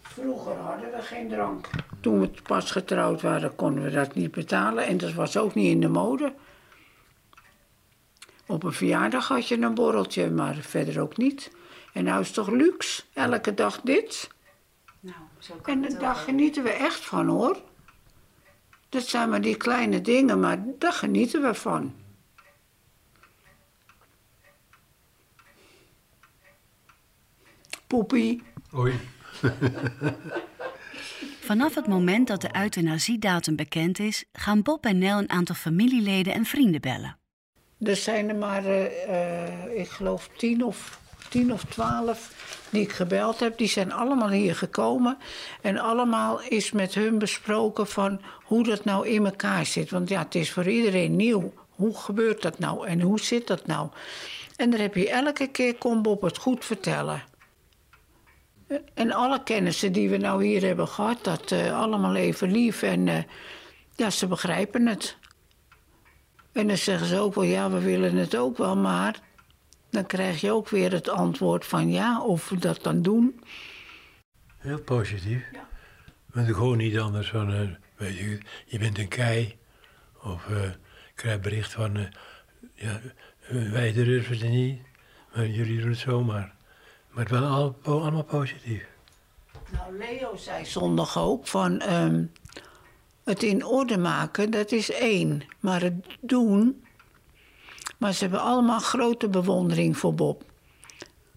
Vroeger 0.00 0.56
hadden 0.56 0.90
we 0.90 1.02
geen 1.02 1.28
drank. 1.28 1.70
Toen 2.00 2.20
we 2.20 2.30
pas 2.42 2.70
getrouwd 2.70 3.22
waren, 3.22 3.54
konden 3.54 3.84
we 3.84 3.90
dat 3.90 4.14
niet 4.14 4.30
betalen. 4.30 4.86
En 4.86 4.96
dat 4.96 5.12
was 5.12 5.36
ook 5.36 5.54
niet 5.54 5.70
in 5.70 5.80
de 5.80 5.88
mode. 5.88 6.34
Op 8.46 8.62
een 8.62 8.72
verjaardag 8.72 9.28
had 9.28 9.48
je 9.48 9.60
een 9.60 9.74
borreltje, 9.74 10.30
maar 10.30 10.54
verder 10.54 11.00
ook 11.00 11.16
niet. 11.16 11.50
En 11.92 12.04
nou 12.04 12.20
is 12.20 12.26
het 12.26 12.36
toch 12.36 12.50
luxe? 12.50 13.02
Elke 13.12 13.54
dag 13.54 13.80
dit. 13.80 14.30
Nou, 15.00 15.16
zo 15.38 15.54
kan 15.62 15.84
En 15.84 15.98
daar 15.98 16.14
genieten 16.14 16.62
we 16.62 16.70
echt 16.70 17.04
van 17.04 17.28
hoor. 17.28 17.62
Dat 18.88 19.02
zijn 19.02 19.30
maar 19.30 19.40
die 19.40 19.56
kleine 19.56 20.00
dingen, 20.00 20.40
maar 20.40 20.64
daar 20.78 20.92
genieten 20.92 21.42
we 21.42 21.54
van. 21.54 21.99
Poepie. 27.90 28.42
Oei. 28.74 28.94
Vanaf 31.50 31.74
het 31.74 31.86
moment 31.86 32.26
dat 32.26 32.40
de 32.40 32.48
euthanasiedatum 32.52 33.56
bekend 33.56 33.98
is, 33.98 34.24
gaan 34.32 34.62
Bob 34.62 34.86
en 34.86 34.98
Nel 34.98 35.18
een 35.18 35.30
aantal 35.30 35.54
familieleden 35.54 36.34
en 36.34 36.44
vrienden 36.44 36.80
bellen. 36.80 37.18
Er 37.80 37.96
zijn 37.96 38.28
er 38.28 38.36
maar, 38.36 38.64
eh, 38.64 39.44
eh, 39.44 39.78
ik 39.80 39.88
geloof, 39.88 40.28
tien 40.36 40.64
of, 40.64 41.00
tien 41.28 41.52
of 41.52 41.64
twaalf 41.64 42.34
die 42.70 42.82
ik 42.82 42.92
gebeld 42.92 43.40
heb. 43.40 43.58
Die 43.58 43.68
zijn 43.68 43.92
allemaal 43.92 44.30
hier 44.30 44.56
gekomen. 44.56 45.18
En 45.60 45.78
allemaal 45.78 46.40
is 46.40 46.72
met 46.72 46.94
hun 46.94 47.18
besproken 47.18 47.86
van 47.86 48.20
hoe 48.44 48.64
dat 48.64 48.84
nou 48.84 49.08
in 49.08 49.24
elkaar 49.24 49.66
zit. 49.66 49.90
Want 49.90 50.08
ja, 50.08 50.22
het 50.22 50.34
is 50.34 50.52
voor 50.52 50.68
iedereen 50.68 51.16
nieuw. 51.16 51.52
Hoe 51.70 51.96
gebeurt 51.96 52.42
dat 52.42 52.58
nou 52.58 52.86
en 52.86 53.00
hoe 53.00 53.20
zit 53.20 53.46
dat 53.46 53.66
nou? 53.66 53.88
En 54.56 54.70
dan 54.70 54.80
heb 54.80 54.94
je 54.94 55.10
elke 55.10 55.46
keer, 55.46 55.74
kon 55.74 56.02
Bob 56.02 56.22
het 56.22 56.38
goed 56.38 56.64
vertellen. 56.64 57.29
En 58.94 59.12
alle 59.12 59.42
kennissen 59.42 59.92
die 59.92 60.10
we 60.10 60.16
nou 60.16 60.44
hier 60.44 60.62
hebben 60.62 60.88
gehad, 60.88 61.24
dat 61.24 61.52
eh, 61.52 61.80
allemaal 61.80 62.14
even 62.14 62.50
lief. 62.50 62.82
En 62.82 63.08
eh, 63.08 63.22
ja, 63.96 64.10
ze 64.10 64.26
begrijpen 64.26 64.86
het. 64.86 65.16
En 66.52 66.66
dan 66.66 66.76
zeggen 66.76 67.06
ze 67.06 67.18
ook 67.18 67.34
wel, 67.34 67.44
ja, 67.44 67.70
we 67.70 67.80
willen 67.80 68.16
het 68.16 68.36
ook 68.36 68.58
wel, 68.58 68.76
maar 68.76 69.20
dan 69.90 70.06
krijg 70.06 70.40
je 70.40 70.52
ook 70.52 70.68
weer 70.68 70.92
het 70.92 71.08
antwoord 71.08 71.66
van 71.66 71.90
ja, 71.90 72.22
of 72.22 72.48
we 72.48 72.58
dat 72.58 72.82
dan 72.82 73.02
doen. 73.02 73.40
Heel 74.58 74.80
positief. 74.80 75.44
Ja. 75.52 75.68
Want 76.26 76.48
ik 76.48 76.54
hoor 76.54 76.76
niet 76.76 76.98
anders 76.98 77.30
van, 77.30 77.52
eh, 77.52 77.68
weet 77.96 78.16
je, 78.16 78.38
je 78.66 78.78
bent 78.78 78.98
een 78.98 79.08
kei. 79.08 79.58
Of 80.22 80.48
ik 80.48 80.76
krijg 81.14 81.40
bericht 81.40 81.72
van, 81.72 82.08
ja, 82.74 83.00
wij 83.48 83.92
durven 83.92 84.38
het 84.38 84.48
niet, 84.48 84.80
maar 85.34 85.46
jullie 85.46 85.80
doen 85.80 85.90
het 85.90 85.98
zomaar. 85.98 86.58
Maar 87.10 87.24
het 87.24 87.32
was 87.32 87.42
al, 87.42 87.76
allemaal 87.82 88.24
positief. 88.24 88.88
Nou, 89.72 89.98
Leo 89.98 90.36
zei 90.36 90.64
zondag 90.64 91.18
ook 91.18 91.46
van 91.46 91.80
ehm, 91.80 92.24
het 93.24 93.42
in 93.42 93.64
orde 93.64 93.98
maken, 93.98 94.50
dat 94.50 94.72
is 94.72 94.90
één. 94.90 95.42
Maar 95.60 95.80
het 95.82 96.06
doen, 96.20 96.84
maar 97.98 98.12
ze 98.12 98.20
hebben 98.20 98.42
allemaal 98.42 98.80
grote 98.80 99.28
bewondering 99.28 99.96
voor 99.96 100.14
Bob. 100.14 100.44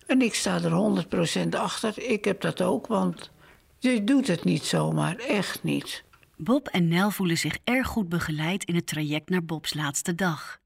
En 0.05 0.21
ik 0.21 0.33
sta 0.33 0.61
er 0.61 1.05
100% 1.45 1.49
achter. 1.49 1.99
Ik 1.99 2.25
heb 2.25 2.41
dat 2.41 2.61
ook, 2.61 2.87
want 2.87 3.31
je 3.79 4.03
doet 4.03 4.27
het 4.27 4.43
niet 4.43 4.63
zomaar, 4.63 5.15
echt 5.15 5.63
niet. 5.63 6.03
Bob 6.37 6.67
en 6.67 6.87
Nel 6.87 7.11
voelen 7.11 7.37
zich 7.37 7.57
erg 7.63 7.87
goed 7.87 8.09
begeleid 8.09 8.63
in 8.63 8.75
het 8.75 8.87
traject 8.87 9.29
naar 9.29 9.43
Bobs 9.43 9.73
laatste 9.73 10.15
dag. 10.15 10.61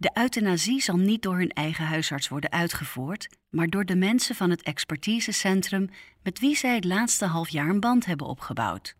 De 0.00 0.10
euthanasie 0.14 0.82
zal 0.82 0.96
niet 0.96 1.22
door 1.22 1.36
hun 1.36 1.52
eigen 1.52 1.84
huisarts 1.84 2.28
worden 2.28 2.50
uitgevoerd, 2.50 3.28
maar 3.50 3.66
door 3.66 3.84
de 3.84 3.96
mensen 3.96 4.34
van 4.34 4.50
het 4.50 4.62
expertisecentrum 4.62 5.90
met 6.22 6.38
wie 6.38 6.56
zij 6.56 6.74
het 6.74 6.84
laatste 6.84 7.24
half 7.24 7.48
jaar 7.48 7.68
een 7.68 7.80
band 7.80 8.06
hebben 8.06 8.26
opgebouwd. 8.26 8.94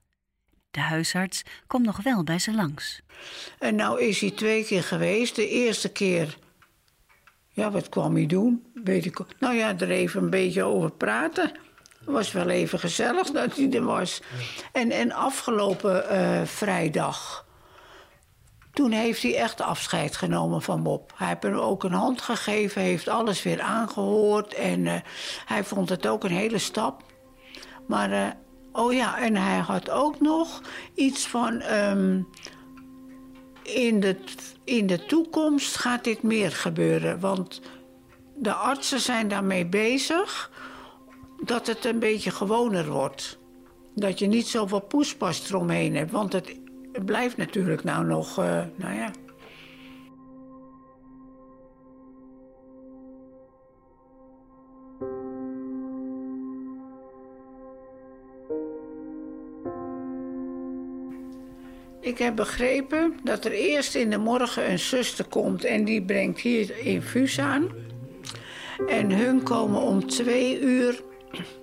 De 0.71 0.81
huisarts 0.81 1.43
komt 1.67 1.85
nog 1.85 2.03
wel 2.03 2.25
bij 2.25 2.39
ze 2.39 2.55
langs. 2.55 3.01
En 3.59 3.75
nou 3.75 4.01
is 4.01 4.21
hij 4.21 4.31
twee 4.31 4.65
keer 4.65 4.83
geweest. 4.83 5.37
De 5.37 5.49
eerste 5.49 5.89
keer, 5.89 6.39
ja, 7.49 7.71
wat 7.71 7.89
kwam 7.89 8.15
hij 8.15 8.27
doen? 8.27 8.67
Weet 8.85 9.05
ik, 9.05 9.19
nou 9.39 9.55
ja, 9.55 9.79
er 9.79 9.91
even 9.91 10.23
een 10.23 10.31
beetje 10.31 10.63
over 10.63 10.91
praten. 10.91 11.53
Het 11.99 12.09
was 12.09 12.33
wel 12.33 12.49
even 12.49 12.79
gezellig 12.79 13.31
dat 13.31 13.57
hij 13.57 13.71
er 13.73 13.85
was. 13.85 14.23
En, 14.73 14.91
en 14.91 15.13
afgelopen 15.13 16.09
eh, 16.09 16.45
vrijdag, 16.45 17.47
toen 18.79 18.91
heeft 18.91 19.23
hij 19.23 19.37
echt 19.37 19.61
afscheid 19.61 20.17
genomen 20.17 20.63
van 20.63 20.83
Bob. 20.83 21.13
Hij 21.17 21.29
heeft 21.29 21.43
hem 21.43 21.55
ook 21.55 21.85
een 21.85 21.93
hand 21.93 22.23
gegeven, 22.23 22.83
heeft 22.83 23.09
alles 23.09 23.43
weer 23.43 23.61
aangehoord. 23.61 24.55
En 24.55 24.87
eh, 24.87 24.95
hij 25.45 25.65
vond 25.65 25.89
het 25.89 26.07
ook 26.07 26.25
een 26.25 26.31
hele 26.31 26.59
stap. 26.59 27.03
Maar, 27.87 28.13
eh, 28.13 28.29
oh 28.73 28.93
ja, 28.93 29.19
en 29.19 29.37
hij 29.37 29.59
had 29.59 29.91
ook 29.91 30.21
nog 30.21 30.63
iets 30.95 31.27
van... 31.27 31.61
ehm, 31.61 32.23
in 33.63 34.01
de, 34.01 34.17
in 34.65 34.87
de 34.87 35.07
toekomst 35.07 35.77
gaat 35.77 36.05
dit 36.05 36.23
meer 36.23 36.53
gebeuren. 36.53 37.21
Want 37.21 37.61
de 38.35 38.53
artsen 38.53 39.01
zijn 39.01 39.29
daarmee 39.29 39.67
bezig 39.67 40.51
dat 41.45 41.67
het 41.67 41.85
een 41.85 41.99
beetje 41.99 42.31
gewoner 42.31 42.91
wordt. 42.91 43.39
Dat 43.95 44.19
je 44.19 44.27
niet 44.27 44.47
zoveel 44.47 44.81
poespas 44.81 45.49
eromheen 45.49 45.97
hebt. 45.97 46.11
Want 46.11 46.33
het 46.33 46.55
blijft 47.05 47.37
natuurlijk 47.37 47.85
nou 47.85 48.07
nog, 48.07 48.39
eh, 48.39 48.63
nou 48.77 48.95
ja. 48.95 49.11
Ik 62.01 62.19
heb 62.19 62.37
begrepen 62.37 63.15
dat 63.23 63.45
er 63.45 63.53
eerst 63.53 63.95
in 63.95 64.11
de 64.11 64.19
morgen 64.19 64.71
een 64.71 64.79
zuster 64.79 65.25
komt 65.25 65.65
en 65.65 65.85
die 65.85 66.03
brengt 66.03 66.41
hier 66.41 66.79
infuus 66.79 67.39
aan. 67.39 67.69
En 68.89 69.11
hun 69.11 69.43
komen 69.43 69.81
om 69.81 70.07
twee 70.07 70.61
uur. 70.61 71.03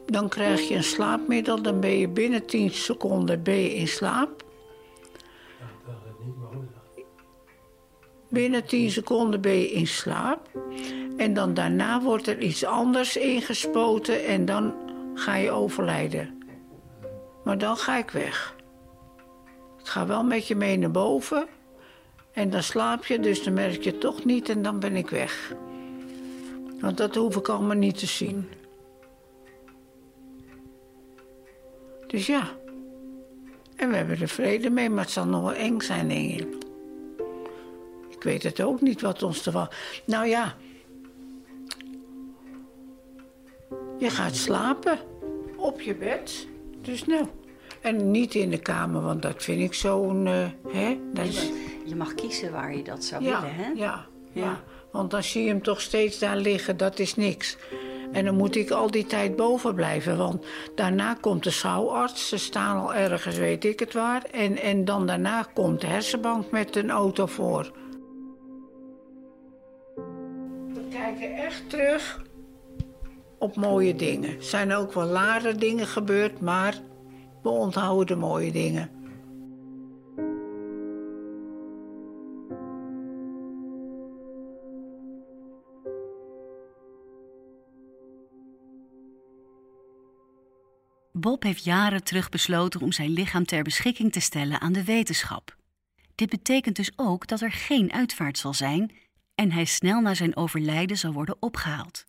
Dan 0.05 0.29
krijg 0.29 0.67
je 0.67 0.75
een 0.75 0.83
slaapmiddel. 0.83 1.61
Dan 1.61 1.79
ben 1.79 1.97
je 1.97 2.07
binnen 2.07 2.45
10 2.45 2.69
seconden 2.69 3.43
ben 3.43 3.61
je 3.61 3.75
in 3.75 3.87
slaap. 3.87 4.44
Binnen 8.35 8.65
10 8.65 8.91
seconden 8.91 9.41
ben 9.41 9.59
je 9.59 9.71
in 9.71 9.87
slaap. 9.87 10.49
En 11.17 11.33
dan 11.33 11.53
daarna 11.53 12.01
wordt 12.01 12.27
er 12.27 12.39
iets 12.39 12.63
anders 12.65 13.17
ingespoten 13.17 14.25
en 14.25 14.45
dan 14.45 14.73
ga 15.13 15.35
je 15.35 15.51
overlijden. 15.51 16.43
Maar 17.43 17.57
dan 17.57 17.77
ga 17.77 17.97
ik 17.97 18.09
weg. 18.09 18.55
Ik 19.79 19.87
ga 19.87 20.07
wel 20.07 20.23
met 20.23 20.47
je 20.47 20.55
mee 20.55 20.77
naar 20.77 20.91
boven. 20.91 21.47
En 22.31 22.49
dan 22.49 22.63
slaap 22.63 23.05
je, 23.05 23.19
dus 23.19 23.43
dan 23.43 23.53
merk 23.53 23.83
je 23.83 23.97
toch 23.97 24.25
niet 24.25 24.49
en 24.49 24.61
dan 24.61 24.79
ben 24.79 24.95
ik 24.95 25.09
weg. 25.09 25.53
Want 26.79 26.97
dat 26.97 27.15
hoef 27.15 27.35
ik 27.35 27.49
allemaal 27.49 27.75
niet 27.75 27.97
te 27.97 28.05
zien. 28.05 28.49
Dus 32.07 32.25
ja. 32.25 32.49
En 33.75 33.89
we 33.89 33.95
hebben 33.95 34.21
er 34.21 34.27
vrede 34.27 34.69
mee, 34.69 34.89
maar 34.89 35.03
het 35.03 35.13
zal 35.13 35.25
nog 35.25 35.41
wel 35.41 35.53
eng 35.53 35.81
zijn, 35.81 36.07
denk 36.07 36.39
ik. 36.39 36.64
Ik 38.25 38.31
weet 38.31 38.43
het 38.43 38.61
ook 38.61 38.81
niet 38.81 39.01
wat 39.01 39.23
ons 39.23 39.41
te 39.41 39.51
wachten. 39.51 39.77
Nou 40.05 40.27
ja. 40.27 40.55
Je 43.97 44.09
gaat 44.09 44.35
slapen 44.35 44.99
op 45.57 45.81
je 45.81 45.95
bed. 45.95 46.47
Dus 46.81 47.05
nou. 47.05 47.25
En 47.81 48.11
niet 48.11 48.35
in 48.35 48.49
de 48.49 48.57
kamer, 48.57 49.01
want 49.01 49.21
dat 49.21 49.43
vind 49.43 49.61
ik 49.61 49.73
zo'n. 49.73 50.27
is, 51.27 51.49
Je 51.85 51.95
mag 51.95 52.13
kiezen 52.15 52.51
waar 52.51 52.75
je 52.75 52.83
dat 52.83 53.03
zou 53.03 53.23
ja, 53.23 53.41
willen, 53.41 53.55
hè? 53.55 53.67
ja, 53.67 54.05
ja, 54.31 54.41
Ja. 54.43 54.63
Want 54.91 55.11
dan 55.11 55.23
zie 55.23 55.43
je 55.43 55.49
hem 55.49 55.61
toch 55.61 55.81
steeds 55.81 56.19
daar 56.19 56.37
liggen, 56.37 56.77
dat 56.77 56.99
is 56.99 57.15
niks. 57.15 57.57
En 58.11 58.25
dan 58.25 58.35
moet 58.35 58.55
ik 58.55 58.71
al 58.71 58.91
die 58.91 59.05
tijd 59.05 59.35
boven 59.35 59.75
blijven. 59.75 60.17
Want 60.17 60.45
daarna 60.75 61.13
komt 61.13 61.43
de 61.43 61.51
schouwarts. 61.51 62.27
Ze 62.27 62.37
staan 62.37 62.81
al 62.81 62.93
ergens, 62.93 63.37
weet 63.37 63.65
ik 63.65 63.79
het 63.79 63.93
waar. 63.93 64.23
En, 64.31 64.57
en 64.57 64.85
dan 64.85 65.07
daarna 65.07 65.43
komt 65.53 65.81
de 65.81 65.87
hersenbank 65.87 66.51
met 66.51 66.75
een 66.75 66.89
auto 66.89 67.25
voor. 67.25 67.71
Kijken 70.95 71.35
echt 71.35 71.69
terug 71.69 72.21
op 73.39 73.55
mooie 73.55 73.95
dingen. 73.95 74.35
Er 74.35 74.43
zijn 74.43 74.73
ook 74.73 74.93
wel 74.93 75.05
lare 75.05 75.55
dingen 75.55 75.87
gebeurd, 75.87 76.41
maar 76.41 76.81
we 77.43 77.49
onthouden 77.49 78.07
de 78.07 78.15
mooie 78.15 78.51
dingen. 78.51 78.89
Bob 91.11 91.43
heeft 91.43 91.63
jaren 91.63 92.03
terug 92.03 92.29
besloten 92.29 92.81
om 92.81 92.91
zijn 92.91 93.09
lichaam 93.09 93.45
ter 93.45 93.63
beschikking 93.63 94.11
te 94.11 94.19
stellen 94.19 94.61
aan 94.61 94.73
de 94.73 94.83
wetenschap. 94.83 95.55
Dit 96.15 96.29
betekent 96.29 96.75
dus 96.75 96.91
ook 96.95 97.27
dat 97.27 97.41
er 97.41 97.51
geen 97.51 97.93
uitvaart 97.93 98.37
zal 98.37 98.53
zijn 98.53 98.91
en 99.35 99.51
hij 99.51 99.65
snel 99.65 100.01
na 100.01 100.13
zijn 100.13 100.35
overlijden 100.35 100.97
zal 100.97 101.13
worden 101.13 101.37
opgehaald. 101.39 102.05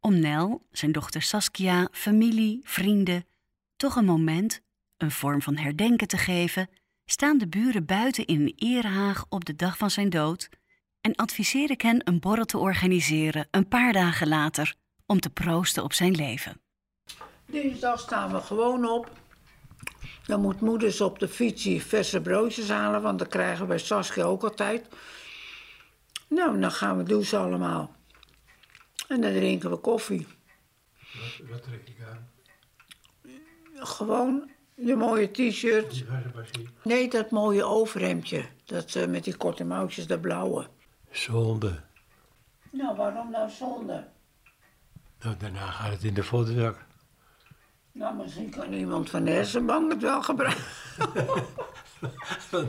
Om 0.00 0.18
Nel, 0.18 0.66
zijn 0.70 0.92
dochter 0.92 1.22
Saskia, 1.22 1.88
familie, 1.92 2.60
vrienden 2.62 3.24
toch 3.76 3.96
een 3.96 4.04
moment, 4.04 4.60
een 4.96 5.10
vorm 5.10 5.42
van 5.42 5.56
herdenken 5.56 6.08
te 6.08 6.16
geven, 6.16 6.68
staan 7.04 7.38
de 7.38 7.48
buren 7.48 7.84
buiten 7.84 8.26
in 8.26 8.40
een 8.40 8.54
erehaag 8.56 9.24
op 9.28 9.44
de 9.44 9.56
dag 9.56 9.76
van 9.76 9.90
zijn 9.90 10.10
dood 10.10 10.48
en 11.00 11.14
adviseer 11.14 11.70
ik 11.70 11.80
hen 11.80 12.08
een 12.08 12.20
borrel 12.20 12.44
te 12.44 12.58
organiseren 12.58 13.48
een 13.50 13.68
paar 13.68 13.92
dagen 13.92 14.28
later 14.28 14.74
om 15.06 15.20
te 15.20 15.30
proosten 15.30 15.82
op 15.82 15.92
zijn 15.92 16.14
leven. 16.14 16.60
Dinsdag 17.46 18.00
staan 18.00 18.32
we 18.32 18.40
gewoon 18.40 18.88
op. 18.88 19.10
Dan 20.26 20.40
moet 20.40 20.60
moeders 20.60 21.00
op 21.00 21.18
de 21.18 21.28
fiets 21.28 21.68
verse 21.78 22.20
broodjes 22.20 22.68
halen, 22.68 23.02
want 23.02 23.18
dat 23.18 23.28
krijgen 23.28 23.60
we 23.60 23.66
bij 23.66 23.78
Saskia 23.78 24.24
ook 24.24 24.42
altijd. 24.42 24.88
Nou, 26.28 26.60
dan 26.60 26.70
gaan 26.70 26.96
we 26.96 27.02
douchen 27.02 27.38
allemaal. 27.38 27.94
En 29.08 29.20
dan 29.20 29.32
drinken 29.32 29.70
we 29.70 29.76
koffie. 29.76 30.26
Wat, 31.12 31.48
wat 31.50 31.62
trek 31.62 31.88
ik 31.88 31.96
aan? 32.10 32.28
Gewoon 33.74 34.50
je 34.74 34.96
mooie 34.96 35.30
t-shirt. 35.30 36.04
Nee, 36.82 37.08
dat 37.08 37.30
mooie 37.30 37.64
overhemdje. 37.64 38.44
Dat 38.64 38.94
eh, 38.94 39.06
met 39.06 39.24
die 39.24 39.36
korte 39.36 39.64
mouwtjes, 39.64 40.06
dat 40.06 40.20
blauwe. 40.20 40.66
Zonde. 41.10 41.80
Nou, 42.70 42.96
waarom 42.96 43.30
nou 43.30 43.50
zonde? 43.50 44.08
Nou, 45.20 45.36
daarna 45.36 45.70
gaat 45.70 45.92
het 45.92 46.04
in 46.04 46.14
de 46.14 46.24
fotozak. 46.24 46.86
Nou, 47.94 48.16
misschien 48.16 48.50
kan 48.50 48.72
iemand 48.72 49.10
van 49.10 49.24
de 49.24 49.30
hersenbank 49.30 49.92
het 49.92 50.02
wel 50.02 50.22
gebruiken. 50.22 50.64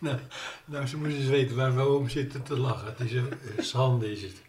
nou, 0.00 0.18
nou, 0.64 0.86
ze 0.86 0.96
moeten 0.96 1.18
eens 1.18 1.28
weten 1.28 1.56
waar 1.56 1.76
we 1.76 1.88
om 1.88 2.08
zitten 2.08 2.42
te 2.42 2.58
lachen. 2.58 2.86
Het 2.86 3.00
is 3.00 3.12
een 3.12 3.32
schande, 3.58 4.12
is 4.12 4.22
het. 4.22 4.42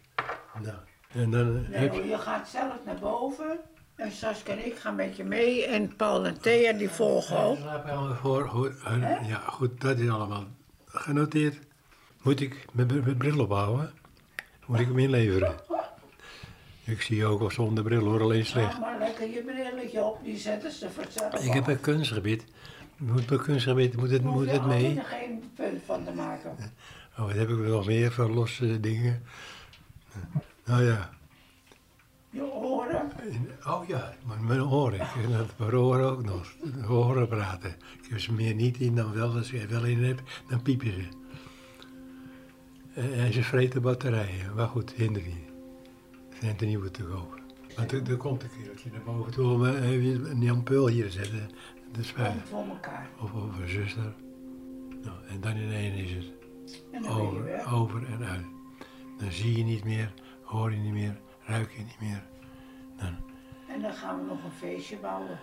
Nou, 0.62 0.76
en 1.08 1.30
dan 1.30 1.52
Nee, 1.52 1.64
heb 1.80 1.90
hoor, 1.90 2.02
je... 2.02 2.08
je 2.08 2.18
gaat 2.18 2.48
zelf 2.48 2.74
naar 2.84 2.98
boven. 2.98 3.58
En 3.94 4.12
Saskia 4.12 4.52
en 4.52 4.66
ik 4.66 4.78
gaan 4.78 4.94
met 4.94 5.16
je 5.16 5.24
mee. 5.24 5.64
En 5.66 5.96
Paul 5.96 6.26
en 6.26 6.40
Thea 6.40 6.72
die 6.72 6.90
volgen 6.90 7.38
ook. 7.38 7.58
Voor, 8.20 8.74
eh, 8.84 9.28
ja, 9.28 9.38
goed, 9.38 9.80
dat 9.80 9.98
is 9.98 10.08
allemaal 10.08 10.44
genoteerd. 10.86 11.58
Moet 12.22 12.40
ik 12.40 12.64
mijn 12.72 13.16
bril 13.18 13.40
ophouden? 13.40 13.92
Moet 14.66 14.80
ik 14.80 14.86
hem 14.86 14.98
inleveren? 14.98 15.54
Ik 16.88 17.02
zie 17.02 17.16
je 17.16 17.24
ook 17.24 17.40
al 17.40 17.50
zonder 17.50 17.84
bril 17.84 18.04
hoor, 18.04 18.20
alleen 18.20 18.46
slecht. 18.46 18.74
Ga 18.74 18.80
maar 18.80 18.98
lekker 18.98 19.30
je 19.30 19.42
brilletje 19.42 20.04
op, 20.04 20.24
die 20.24 20.36
zetten 20.36 20.72
ze 20.72 20.90
vanzelf 20.90 21.44
Ik 21.44 21.52
heb 21.52 21.66
een 21.66 21.80
kunstgebied. 21.80 22.44
Moet 22.96 23.26
bij 23.26 23.38
kunstgebied, 23.38 23.96
moet 23.96 24.10
het, 24.10 24.22
moet 24.22 24.50
het 24.50 24.66
mee? 24.66 24.98
er 24.98 25.04
geen 25.04 25.50
punt 25.54 25.82
van 25.86 26.04
te 26.04 26.12
maken. 26.12 26.56
Oh, 27.18 27.24
wat 27.24 27.34
heb 27.34 27.48
ik 27.48 27.58
nog 27.58 27.86
meer 27.86 28.12
voor 28.12 28.30
losse 28.30 28.80
dingen? 28.80 29.22
Nou 30.64 30.82
ja. 30.82 31.10
Je 32.30 32.52
oren. 32.52 33.10
Oh 33.66 33.88
ja, 33.88 34.14
mijn 34.40 34.62
oren. 34.62 35.00
Ik 35.00 35.06
heb 35.14 35.30
dat 35.30 35.50
mijn 35.56 35.74
oren 35.74 36.10
ook 36.10 36.24
nog. 36.24 36.54
De 36.62 36.88
Oren 36.88 37.28
praten. 37.28 37.70
Ik 38.02 38.10
heb 38.10 38.20
ze 38.20 38.32
meer 38.32 38.54
niet 38.54 38.78
in 38.78 38.94
dan 38.94 39.12
wel. 39.12 39.36
Als 39.36 39.52
ik 39.52 39.62
er 39.62 39.68
wel 39.68 39.84
in 39.84 40.04
heb, 40.04 40.20
dan 40.48 40.62
piepen 40.62 40.92
ze. 40.92 41.08
En, 42.94 43.12
en 43.12 43.32
ze 43.32 43.42
vreten 43.42 43.82
batterijen. 43.82 44.54
Maar 44.54 44.68
goed, 44.68 44.92
hinder 44.92 45.22
niet. 45.22 45.47
Zijn 46.40 46.58
er 46.58 46.66
nieuwe 46.66 46.90
te 46.90 47.02
kopen. 47.04 47.38
Er, 47.76 48.10
er 48.10 48.16
komt 48.16 48.42
een 48.42 48.48
keer 48.58 48.70
als 48.72 48.82
je 48.82 48.90
naar 48.90 49.02
boven 49.02 49.32
toe 49.32 49.52
om 49.52 49.66
eh, 49.66 50.12
een 50.30 50.50
ampul 50.50 50.86
hier 50.86 51.04
te 51.04 51.10
zetten. 51.10 51.48
De 51.92 52.02
spuit. 52.02 52.34
Voor 52.48 52.64
elkaar. 52.68 53.08
Of 53.20 53.34
over 53.34 53.62
een 53.62 53.68
zuster. 53.68 54.14
Nou, 55.02 55.16
en 55.28 55.40
dan 55.40 55.52
in 55.56 55.72
één 55.72 55.92
is 55.94 56.12
het. 56.12 56.32
Over, 57.08 57.72
over 57.72 58.06
en 58.06 58.24
uit. 58.24 58.44
Dan 59.18 59.32
zie 59.32 59.56
je 59.58 59.64
niet 59.64 59.84
meer, 59.84 60.12
hoor 60.42 60.70
je 60.72 60.76
niet 60.78 60.92
meer, 60.92 61.20
ruik 61.46 61.70
je 61.72 61.78
niet 61.82 62.00
meer. 62.00 62.22
Dan 62.96 63.16
En 63.68 63.80
dan 63.82 63.92
gaan 63.92 64.18
we 64.20 64.26
nog 64.26 64.44
een 64.44 64.50
feestje 64.50 64.96
bouwen. 64.96 65.38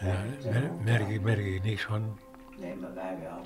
ja, 0.00 0.24
mer- 0.44 0.72
merk, 0.84 1.08
ik, 1.08 1.20
merk 1.22 1.38
ik 1.46 1.62
niks 1.62 1.84
van. 1.84 2.18
Nee, 2.60 2.74
maar 2.76 2.94
wij 2.94 3.18
wel. 3.22 3.40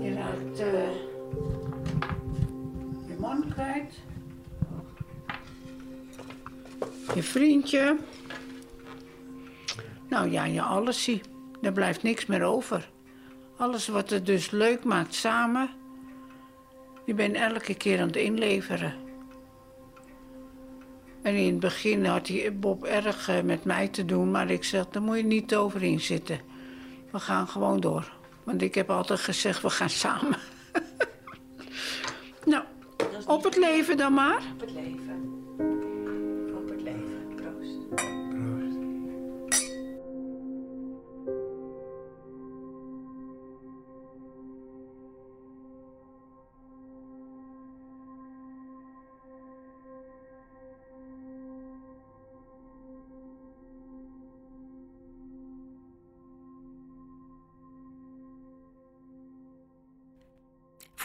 Je 0.00 0.14
raakt 0.14 0.58
eh, 0.58 0.90
je 3.08 3.16
man 3.18 3.44
kwijt. 3.50 3.94
Je 7.14 7.22
vriendje. 7.22 7.96
Nou 10.08 10.30
ja, 10.30 10.44
je 10.44 10.62
alles 10.62 11.02
zie. 11.02 11.20
Er 11.62 11.72
blijft 11.72 12.02
niks 12.02 12.26
meer 12.26 12.42
over. 12.42 12.90
Alles 13.56 13.88
wat 13.88 14.10
het 14.10 14.26
dus 14.26 14.50
leuk 14.50 14.84
maakt 14.84 15.14
samen. 15.14 15.70
Je 17.04 17.14
bent 17.14 17.34
elke 17.34 17.74
keer 17.74 18.00
aan 18.00 18.06
het 18.06 18.16
inleveren. 18.16 18.94
En 21.22 21.34
in 21.34 21.50
het 21.50 21.60
begin 21.60 22.04
had 22.04 22.28
hij 22.28 22.58
Bob 22.58 22.84
erg 22.84 23.28
eh, 23.28 23.42
met 23.42 23.64
mij 23.64 23.88
te 23.88 24.04
doen, 24.04 24.30
maar 24.30 24.50
ik 24.50 24.64
zeg, 24.64 24.88
daar 24.88 25.02
moet 25.02 25.16
je 25.16 25.24
niet 25.24 25.54
overin 25.54 26.00
zitten. 26.00 26.40
We 27.10 27.18
gaan 27.18 27.48
gewoon 27.48 27.80
door. 27.80 28.15
Want 28.46 28.62
ik 28.62 28.74
heb 28.74 28.90
altijd 28.90 29.20
gezegd, 29.20 29.62
we 29.62 29.70
gaan 29.70 29.90
samen. 29.90 30.38
nou, 32.44 32.64
op 33.26 33.44
het 33.44 33.56
leven 33.56 33.96
dan 33.96 34.12
maar. 34.12 34.42
Op 34.52 34.60
het 34.60 34.70
leven. 34.70 35.05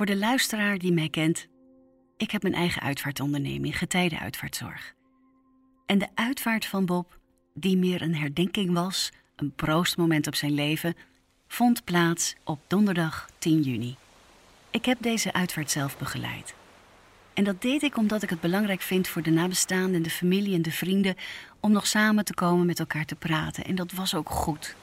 Voor 0.02 0.10
de 0.10 0.18
luisteraar 0.18 0.78
die 0.78 0.92
mij 0.92 1.10
kent, 1.10 1.48
ik 2.18 2.32
heb 2.32 2.42
mijn 2.42 2.54
eigen 2.54 2.82
uitvaartonderneming, 2.82 3.78
Getijdenuitvaartzorg. 3.78 4.94
En 5.86 5.98
de 5.98 6.08
uitvaart 6.16 6.66
van 6.66 6.86
Bob, 6.86 7.20
die 7.54 7.78
meer 7.78 8.02
een 8.02 8.16
herdenking 8.16 8.74
was, 8.74 9.12
een 9.36 9.54
proostmoment 9.56 10.28
op 10.28 10.36
zijn 10.36 10.52
leven, 10.52 10.96
vond 11.48 11.84
plaats 11.84 12.36
op 12.44 12.60
donderdag 12.68 13.30
10 13.38 13.62
juni. 13.62 13.96
Ik 14.72 14.86
heb 14.86 14.98
deze 15.02 15.34
uitvaart 15.34 15.72
zelf 15.72 15.98
begeleid. 15.98 16.54
En 17.34 17.44
dat 17.44 17.62
deed 17.62 17.84
ik 17.84 17.98
omdat 17.98 18.24
ik 18.24 18.30
het 18.30 18.42
belangrijk 18.42 18.82
vind 18.82 19.08
voor 19.08 19.22
de 19.22 19.32
nabestaanden, 19.32 20.04
de 20.04 20.10
familie 20.10 20.56
en 20.56 20.62
de 20.62 20.72
vrienden 20.72 21.16
om 21.60 21.72
nog 21.72 21.88
samen 21.88 22.26
te 22.26 22.34
komen 22.34 22.66
met 22.66 22.80
elkaar 22.80 23.06
te 23.06 23.16
praten. 23.16 23.64
En 23.64 23.76
dat 23.76 23.92
was 23.92 24.16
ook 24.16 24.30
goed. 24.30 24.76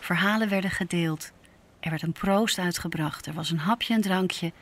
Verhalen 0.00 0.48
werden 0.48 0.70
gedeeld. 0.70 1.32
Er 1.80 1.90
werd 1.90 2.02
een 2.02 2.12
proost 2.12 2.58
uitgebracht. 2.58 3.26
Er 3.26 3.32
was 3.32 3.50
een 3.50 3.58
hapje 3.58 3.94
en 3.94 4.00
drankje. 4.00 4.52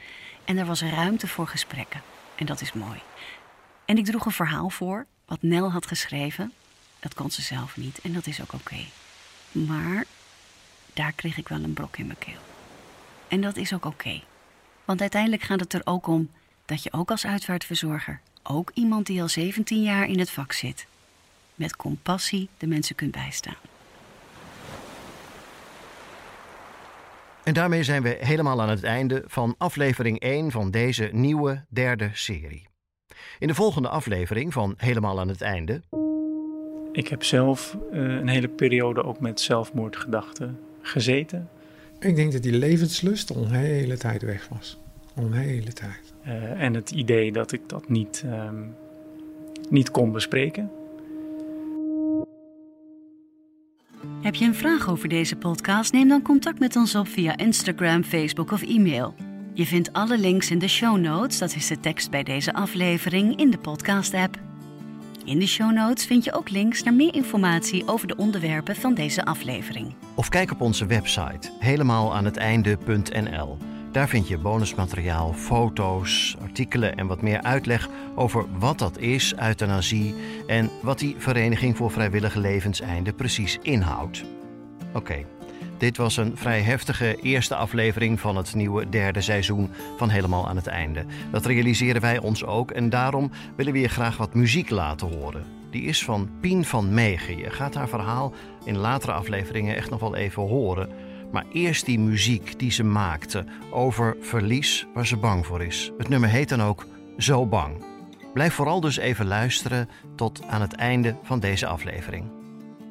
En 0.44 0.58
er 0.58 0.66
was 0.66 0.82
ruimte 0.82 1.26
voor 1.26 1.46
gesprekken. 1.46 2.02
En 2.34 2.46
dat 2.46 2.60
is 2.60 2.72
mooi. 2.72 3.00
En 3.84 3.98
ik 3.98 4.04
droeg 4.04 4.26
een 4.26 4.32
verhaal 4.32 4.70
voor, 4.70 5.06
wat 5.24 5.42
Nel 5.42 5.70
had 5.72 5.86
geschreven. 5.86 6.52
Dat 7.00 7.14
kon 7.14 7.30
ze 7.30 7.42
zelf 7.42 7.76
niet 7.76 8.00
en 8.00 8.12
dat 8.12 8.26
is 8.26 8.40
ook 8.40 8.52
oké. 8.52 8.84
Maar 9.52 10.04
daar 10.92 11.12
kreeg 11.12 11.36
ik 11.36 11.48
wel 11.48 11.62
een 11.62 11.72
brok 11.72 11.96
in 11.96 12.06
mijn 12.06 12.18
keel. 12.18 12.40
En 13.28 13.40
dat 13.40 13.56
is 13.56 13.72
ook 13.72 13.84
oké. 13.84 14.22
Want 14.84 15.00
uiteindelijk 15.00 15.42
gaat 15.42 15.60
het 15.60 15.72
er 15.72 15.80
ook 15.84 16.06
om 16.06 16.30
dat 16.64 16.82
je 16.82 16.92
ook 16.92 17.10
als 17.10 17.26
uitvaartverzorger, 17.26 18.20
ook 18.42 18.70
iemand 18.74 19.06
die 19.06 19.22
al 19.22 19.28
17 19.28 19.82
jaar 19.82 20.08
in 20.08 20.18
het 20.18 20.30
vak 20.30 20.52
zit, 20.52 20.86
met 21.54 21.76
compassie 21.76 22.48
de 22.58 22.66
mensen 22.66 22.94
kunt 22.94 23.12
bijstaan. 23.12 23.56
En 27.48 27.54
daarmee 27.54 27.82
zijn 27.82 28.02
we 28.02 28.16
helemaal 28.20 28.62
aan 28.62 28.68
het 28.68 28.82
einde 28.82 29.22
van 29.26 29.54
aflevering 29.58 30.20
1 30.20 30.50
van 30.50 30.70
deze 30.70 31.08
nieuwe 31.12 31.64
derde 31.68 32.10
serie. 32.12 32.68
In 33.38 33.48
de 33.48 33.54
volgende 33.54 33.88
aflevering 33.88 34.52
van 34.52 34.74
Helemaal 34.76 35.20
aan 35.20 35.28
het 35.28 35.40
einde. 35.40 35.82
Ik 36.92 37.08
heb 37.08 37.24
zelf 37.24 37.76
uh, 37.92 38.00
een 38.00 38.28
hele 38.28 38.48
periode 38.48 39.04
ook 39.04 39.20
met 39.20 39.40
zelfmoordgedachten 39.40 40.58
gezeten. 40.80 41.48
Ik 42.00 42.16
denk 42.16 42.32
dat 42.32 42.42
die 42.42 42.52
levenslust 42.52 43.36
al 43.36 43.42
een 43.42 43.50
hele 43.50 43.96
tijd 43.96 44.22
weg 44.22 44.48
was. 44.48 44.78
Al 45.14 45.24
een 45.24 45.32
hele 45.32 45.72
tijd. 45.72 46.14
Uh, 46.26 46.62
en 46.62 46.74
het 46.74 46.90
idee 46.90 47.32
dat 47.32 47.52
ik 47.52 47.60
dat 47.66 47.88
niet, 47.88 48.24
um, 48.26 48.74
niet 49.70 49.90
kon 49.90 50.12
bespreken. 50.12 50.70
Heb 54.20 54.34
je 54.34 54.44
een 54.44 54.54
vraag 54.54 54.88
over 54.88 55.08
deze 55.08 55.36
podcast? 55.36 55.92
Neem 55.92 56.08
dan 56.08 56.22
contact 56.22 56.58
met 56.58 56.76
ons 56.76 56.94
op 56.94 57.08
via 57.08 57.36
Instagram, 57.36 58.04
Facebook 58.04 58.52
of 58.52 58.62
e-mail. 58.62 59.14
Je 59.54 59.66
vindt 59.66 59.92
alle 59.92 60.18
links 60.18 60.50
in 60.50 60.58
de 60.58 60.68
show 60.68 60.98
notes, 60.98 61.38
dat 61.38 61.54
is 61.54 61.66
de 61.66 61.80
tekst 61.80 62.10
bij 62.10 62.22
deze 62.22 62.52
aflevering, 62.54 63.36
in 63.36 63.50
de 63.50 63.58
podcast-app. 63.58 64.38
In 65.24 65.38
de 65.38 65.46
show 65.46 65.72
notes 65.72 66.06
vind 66.06 66.24
je 66.24 66.32
ook 66.32 66.50
links 66.50 66.82
naar 66.82 66.94
meer 66.94 67.14
informatie 67.14 67.88
over 67.88 68.06
de 68.06 68.16
onderwerpen 68.16 68.76
van 68.76 68.94
deze 68.94 69.24
aflevering. 69.24 69.94
Of 70.14 70.28
kijk 70.28 70.50
op 70.50 70.60
onze 70.60 70.86
website 70.86 71.50
helemaal 71.58 72.14
aan 72.14 72.24
het 72.24 72.36
einde.nl. 72.36 73.58
Daar 73.92 74.08
vind 74.08 74.28
je 74.28 74.38
bonusmateriaal, 74.38 75.32
foto's, 75.32 76.36
artikelen 76.42 76.96
en 76.96 77.06
wat 77.06 77.22
meer 77.22 77.42
uitleg 77.42 77.88
over 78.14 78.44
wat 78.58 78.78
dat 78.78 78.98
is, 78.98 79.34
euthanasie 79.34 80.14
en 80.46 80.70
wat 80.82 80.98
die 80.98 81.14
Vereniging 81.18 81.76
voor 81.76 81.90
Vrijwillige 81.90 82.40
Levenseinde 82.40 83.12
precies 83.12 83.58
inhoudt. 83.62 84.24
Oké, 84.92 85.24
dit 85.78 85.96
was 85.96 86.16
een 86.16 86.36
vrij 86.36 86.60
heftige 86.60 87.16
eerste 87.22 87.54
aflevering 87.54 88.20
van 88.20 88.36
het 88.36 88.54
nieuwe 88.54 88.88
derde 88.88 89.20
seizoen 89.20 89.70
van 89.96 90.08
Helemaal 90.08 90.48
aan 90.48 90.56
het 90.56 90.66
Einde. 90.66 91.04
Dat 91.30 91.46
realiseren 91.46 92.00
wij 92.00 92.18
ons 92.18 92.44
ook 92.44 92.70
en 92.70 92.90
daarom 92.90 93.30
willen 93.56 93.72
we 93.72 93.80
je 93.80 93.88
graag 93.88 94.16
wat 94.16 94.34
muziek 94.34 94.70
laten 94.70 95.08
horen. 95.18 95.44
Die 95.70 95.82
is 95.82 96.04
van 96.04 96.30
Pien 96.40 96.64
van 96.64 96.94
Megen. 96.94 97.38
Je 97.38 97.50
gaat 97.50 97.74
haar 97.74 97.88
verhaal 97.88 98.32
in 98.64 98.76
latere 98.76 99.12
afleveringen 99.12 99.76
echt 99.76 99.90
nog 99.90 100.00
wel 100.00 100.16
even 100.16 100.42
horen. 100.42 100.88
Maar 101.32 101.44
eerst 101.52 101.86
die 101.86 101.98
muziek 101.98 102.58
die 102.58 102.70
ze 102.70 102.84
maakte 102.84 103.44
over 103.70 104.16
verlies 104.20 104.86
waar 104.94 105.06
ze 105.06 105.16
bang 105.16 105.46
voor 105.46 105.62
is. 105.62 105.92
Het 105.98 106.08
nummer 106.08 106.28
heet 106.28 106.48
dan 106.48 106.62
ook 106.62 106.86
Zo 107.18 107.46
Bang. 107.46 107.84
Blijf 108.32 108.54
vooral 108.54 108.80
dus 108.80 108.96
even 108.96 109.26
luisteren 109.26 109.88
tot 110.16 110.44
aan 110.46 110.60
het 110.60 110.72
einde 110.72 111.16
van 111.22 111.40
deze 111.40 111.66
aflevering. 111.66 112.30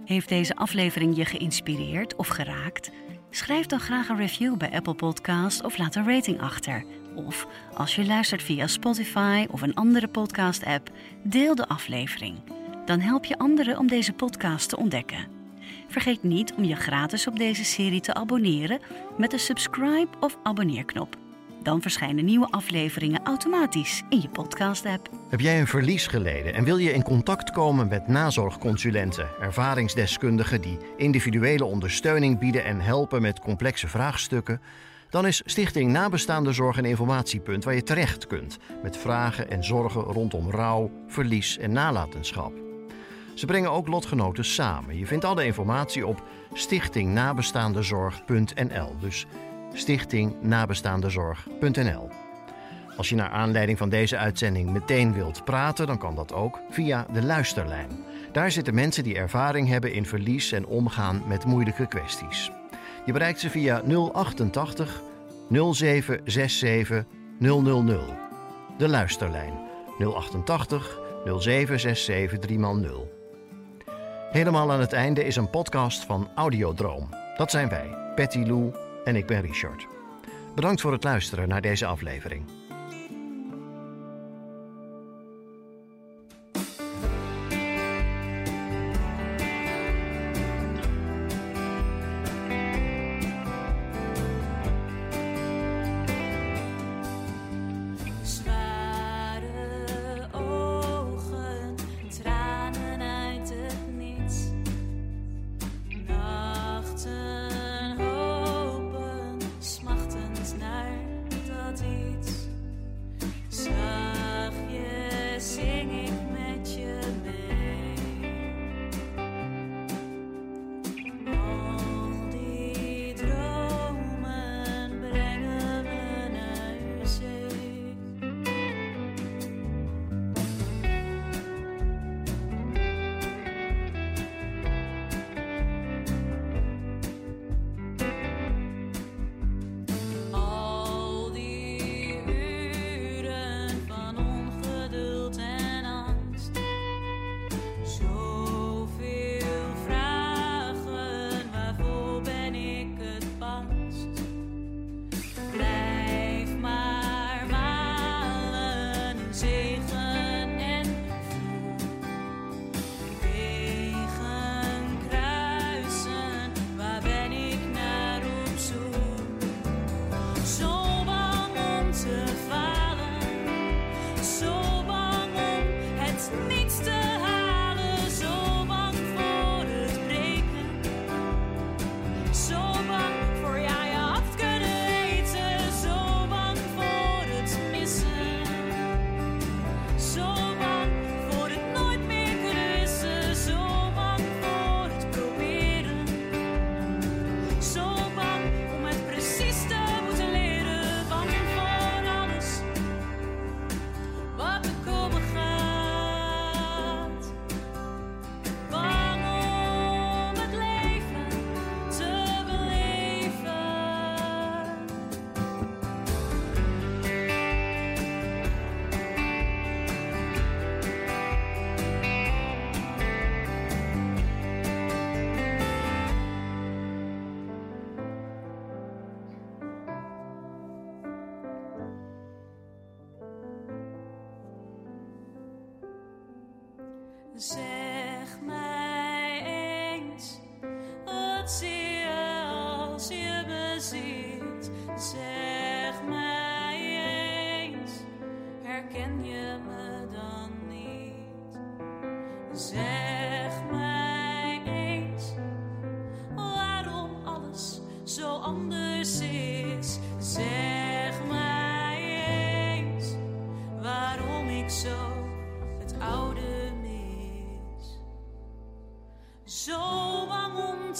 Heeft 0.06 0.30
deze 0.30 0.56
aflevering 0.56 1.16
je 1.16 1.26
geïnspireerd 1.26 2.16
of 2.16 2.28
geraakt? 2.28 2.92
Schrijf 3.30 3.66
dan 3.66 3.80
graag 3.80 4.10
een 4.10 4.18
review 4.18 4.58
bij 4.58 4.72
Apple 4.72 4.94
Podcast 4.94 5.64
of 5.64 5.78
laat 5.78 5.96
een 5.96 6.08
rating 6.08 6.42
achter. 6.42 6.86
Of 7.16 7.48
als 7.74 7.96
je 7.96 8.06
luistert 8.06 8.44
via 8.44 8.68
Spotify 8.68 9.46
of 9.52 9.62
een 9.62 9.76
andere 9.76 10.08
podcast-app, 10.08 10.92
deel 11.24 11.56
de 11.56 11.68
aflevering. 11.68 12.36
Dan 12.86 13.00
help 13.00 13.26
je 13.26 13.38
anderen 13.38 13.78
om 13.78 13.88
deze 13.88 14.14
podcast 14.14 14.70
te 14.70 14.78
ontdekken. 14.78 15.37
Vergeet 15.88 16.24
niet 16.24 16.54
om 16.54 16.64
je 16.64 16.76
gratis 16.76 17.28
op 17.28 17.38
deze 17.38 17.66
serie 17.66 18.02
te 18.02 18.14
abonneren 18.14 18.80
met 19.18 19.32
de 19.32 19.38
subscribe 19.38 20.08
of 20.20 20.38
abonneerknop. 20.44 21.16
Dan 21.64 21.82
verschijnen 21.82 22.26
nieuwe 22.26 22.48
afleveringen 22.50 23.24
automatisch 23.24 24.04
in 24.10 24.22
je 24.22 24.30
podcast-app. 24.30 25.10
Heb 25.30 25.40
jij 25.40 25.60
een 25.60 25.68
verlies 25.68 26.08
geleden 26.08 26.54
en 26.54 26.64
wil 26.64 26.78
je 26.78 26.94
in 26.94 27.04
contact 27.04 27.52
komen 27.52 27.88
met 27.88 28.08
nazorgconsulenten, 28.08 29.30
ervaringsdeskundigen 29.42 30.62
die 30.62 30.78
individuele 30.98 31.66
ondersteuning 31.66 32.40
bieden 32.40 32.64
en 32.64 32.80
helpen 32.80 33.22
met 33.22 33.40
complexe 33.40 33.88
vraagstukken? 33.88 34.62
Dan 35.10 35.28
is 35.28 35.42
Stichting 35.46 35.92
Nabestaande 35.92 36.54
Zorg 36.54 36.78
een 36.78 36.86
informatiepunt 36.86 37.64
waar 37.64 37.76
je 37.76 37.84
terecht 37.84 38.28
kunt 38.28 38.58
met 38.84 38.98
vragen 38.98 39.50
en 39.50 39.64
zorgen 39.64 40.02
rondom 40.02 40.52
rouw, 40.52 40.92
verlies 41.08 41.58
en 41.58 41.72
nalatenschap. 41.72 42.67
Ze 43.38 43.46
brengen 43.46 43.72
ook 43.72 43.88
lotgenoten 43.88 44.46
samen. 44.46 44.98
Je 44.98 45.06
vindt 45.06 45.26
alle 45.26 45.46
informatie 45.46 46.08
op 46.08 46.24
stichtingnabestaandezorg.nl. 46.54 48.96
Dus 49.00 49.26
stichtingnabestaandezorg.nl. 49.74 52.10
Als 52.98 53.10
je 53.10 53.16
naar 53.16 53.30
aanleiding 53.30 53.78
van 53.78 53.90
deze 53.90 54.18
uitzending 54.18 54.70
meteen 54.70 55.14
wilt 55.14 55.46
praten, 55.46 55.88
dan 55.88 55.98
kan 55.98 56.16
dat 56.16 56.34
ook 56.34 56.60
via 56.70 57.08
de 57.14 57.24
luisterlijn. 57.24 57.90
Daar 58.32 58.52
zitten 58.52 58.76
mensen 58.76 59.04
die 59.04 59.18
ervaring 59.18 59.68
hebben 59.68 59.94
in 59.94 60.06
verlies 60.06 60.52
en 60.52 60.66
omgaan 60.66 61.24
met 61.28 61.46
moeilijke 61.46 61.88
kwesties. 61.88 62.52
Je 63.06 63.12
bereikt 63.12 63.40
ze 63.40 63.50
via 63.50 63.82
088 64.12 65.02
0767 65.50 67.04
000. 67.40 67.86
De 68.78 68.88
luisterlijn 68.88 69.54
088 70.00 71.00
0767 71.24 72.40
3x0. 72.40 73.17
Helemaal 74.32 74.72
aan 74.72 74.80
het 74.80 74.94
einde 74.94 75.24
is 75.24 75.36
een 75.36 75.50
podcast 75.50 76.06
van 76.06 76.30
Audiodroom. 76.36 77.10
Dat 77.38 77.52
zijn 77.52 77.70
wij, 77.70 77.90
Patty 78.16 78.40
Lou 78.40 78.74
en 79.04 79.16
ik 79.16 79.26
ben 79.26 79.42
Richard. 79.42 79.88
Bedankt 80.56 80.82
voor 80.82 80.92
het 80.92 81.04
luisteren 81.04 81.48
naar 81.48 81.62
deze 81.62 81.86
aflevering. 81.86 82.46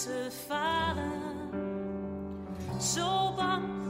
te 0.04 0.30
falen. 0.48 1.50
Zo 2.80 3.34
bang 3.36 3.87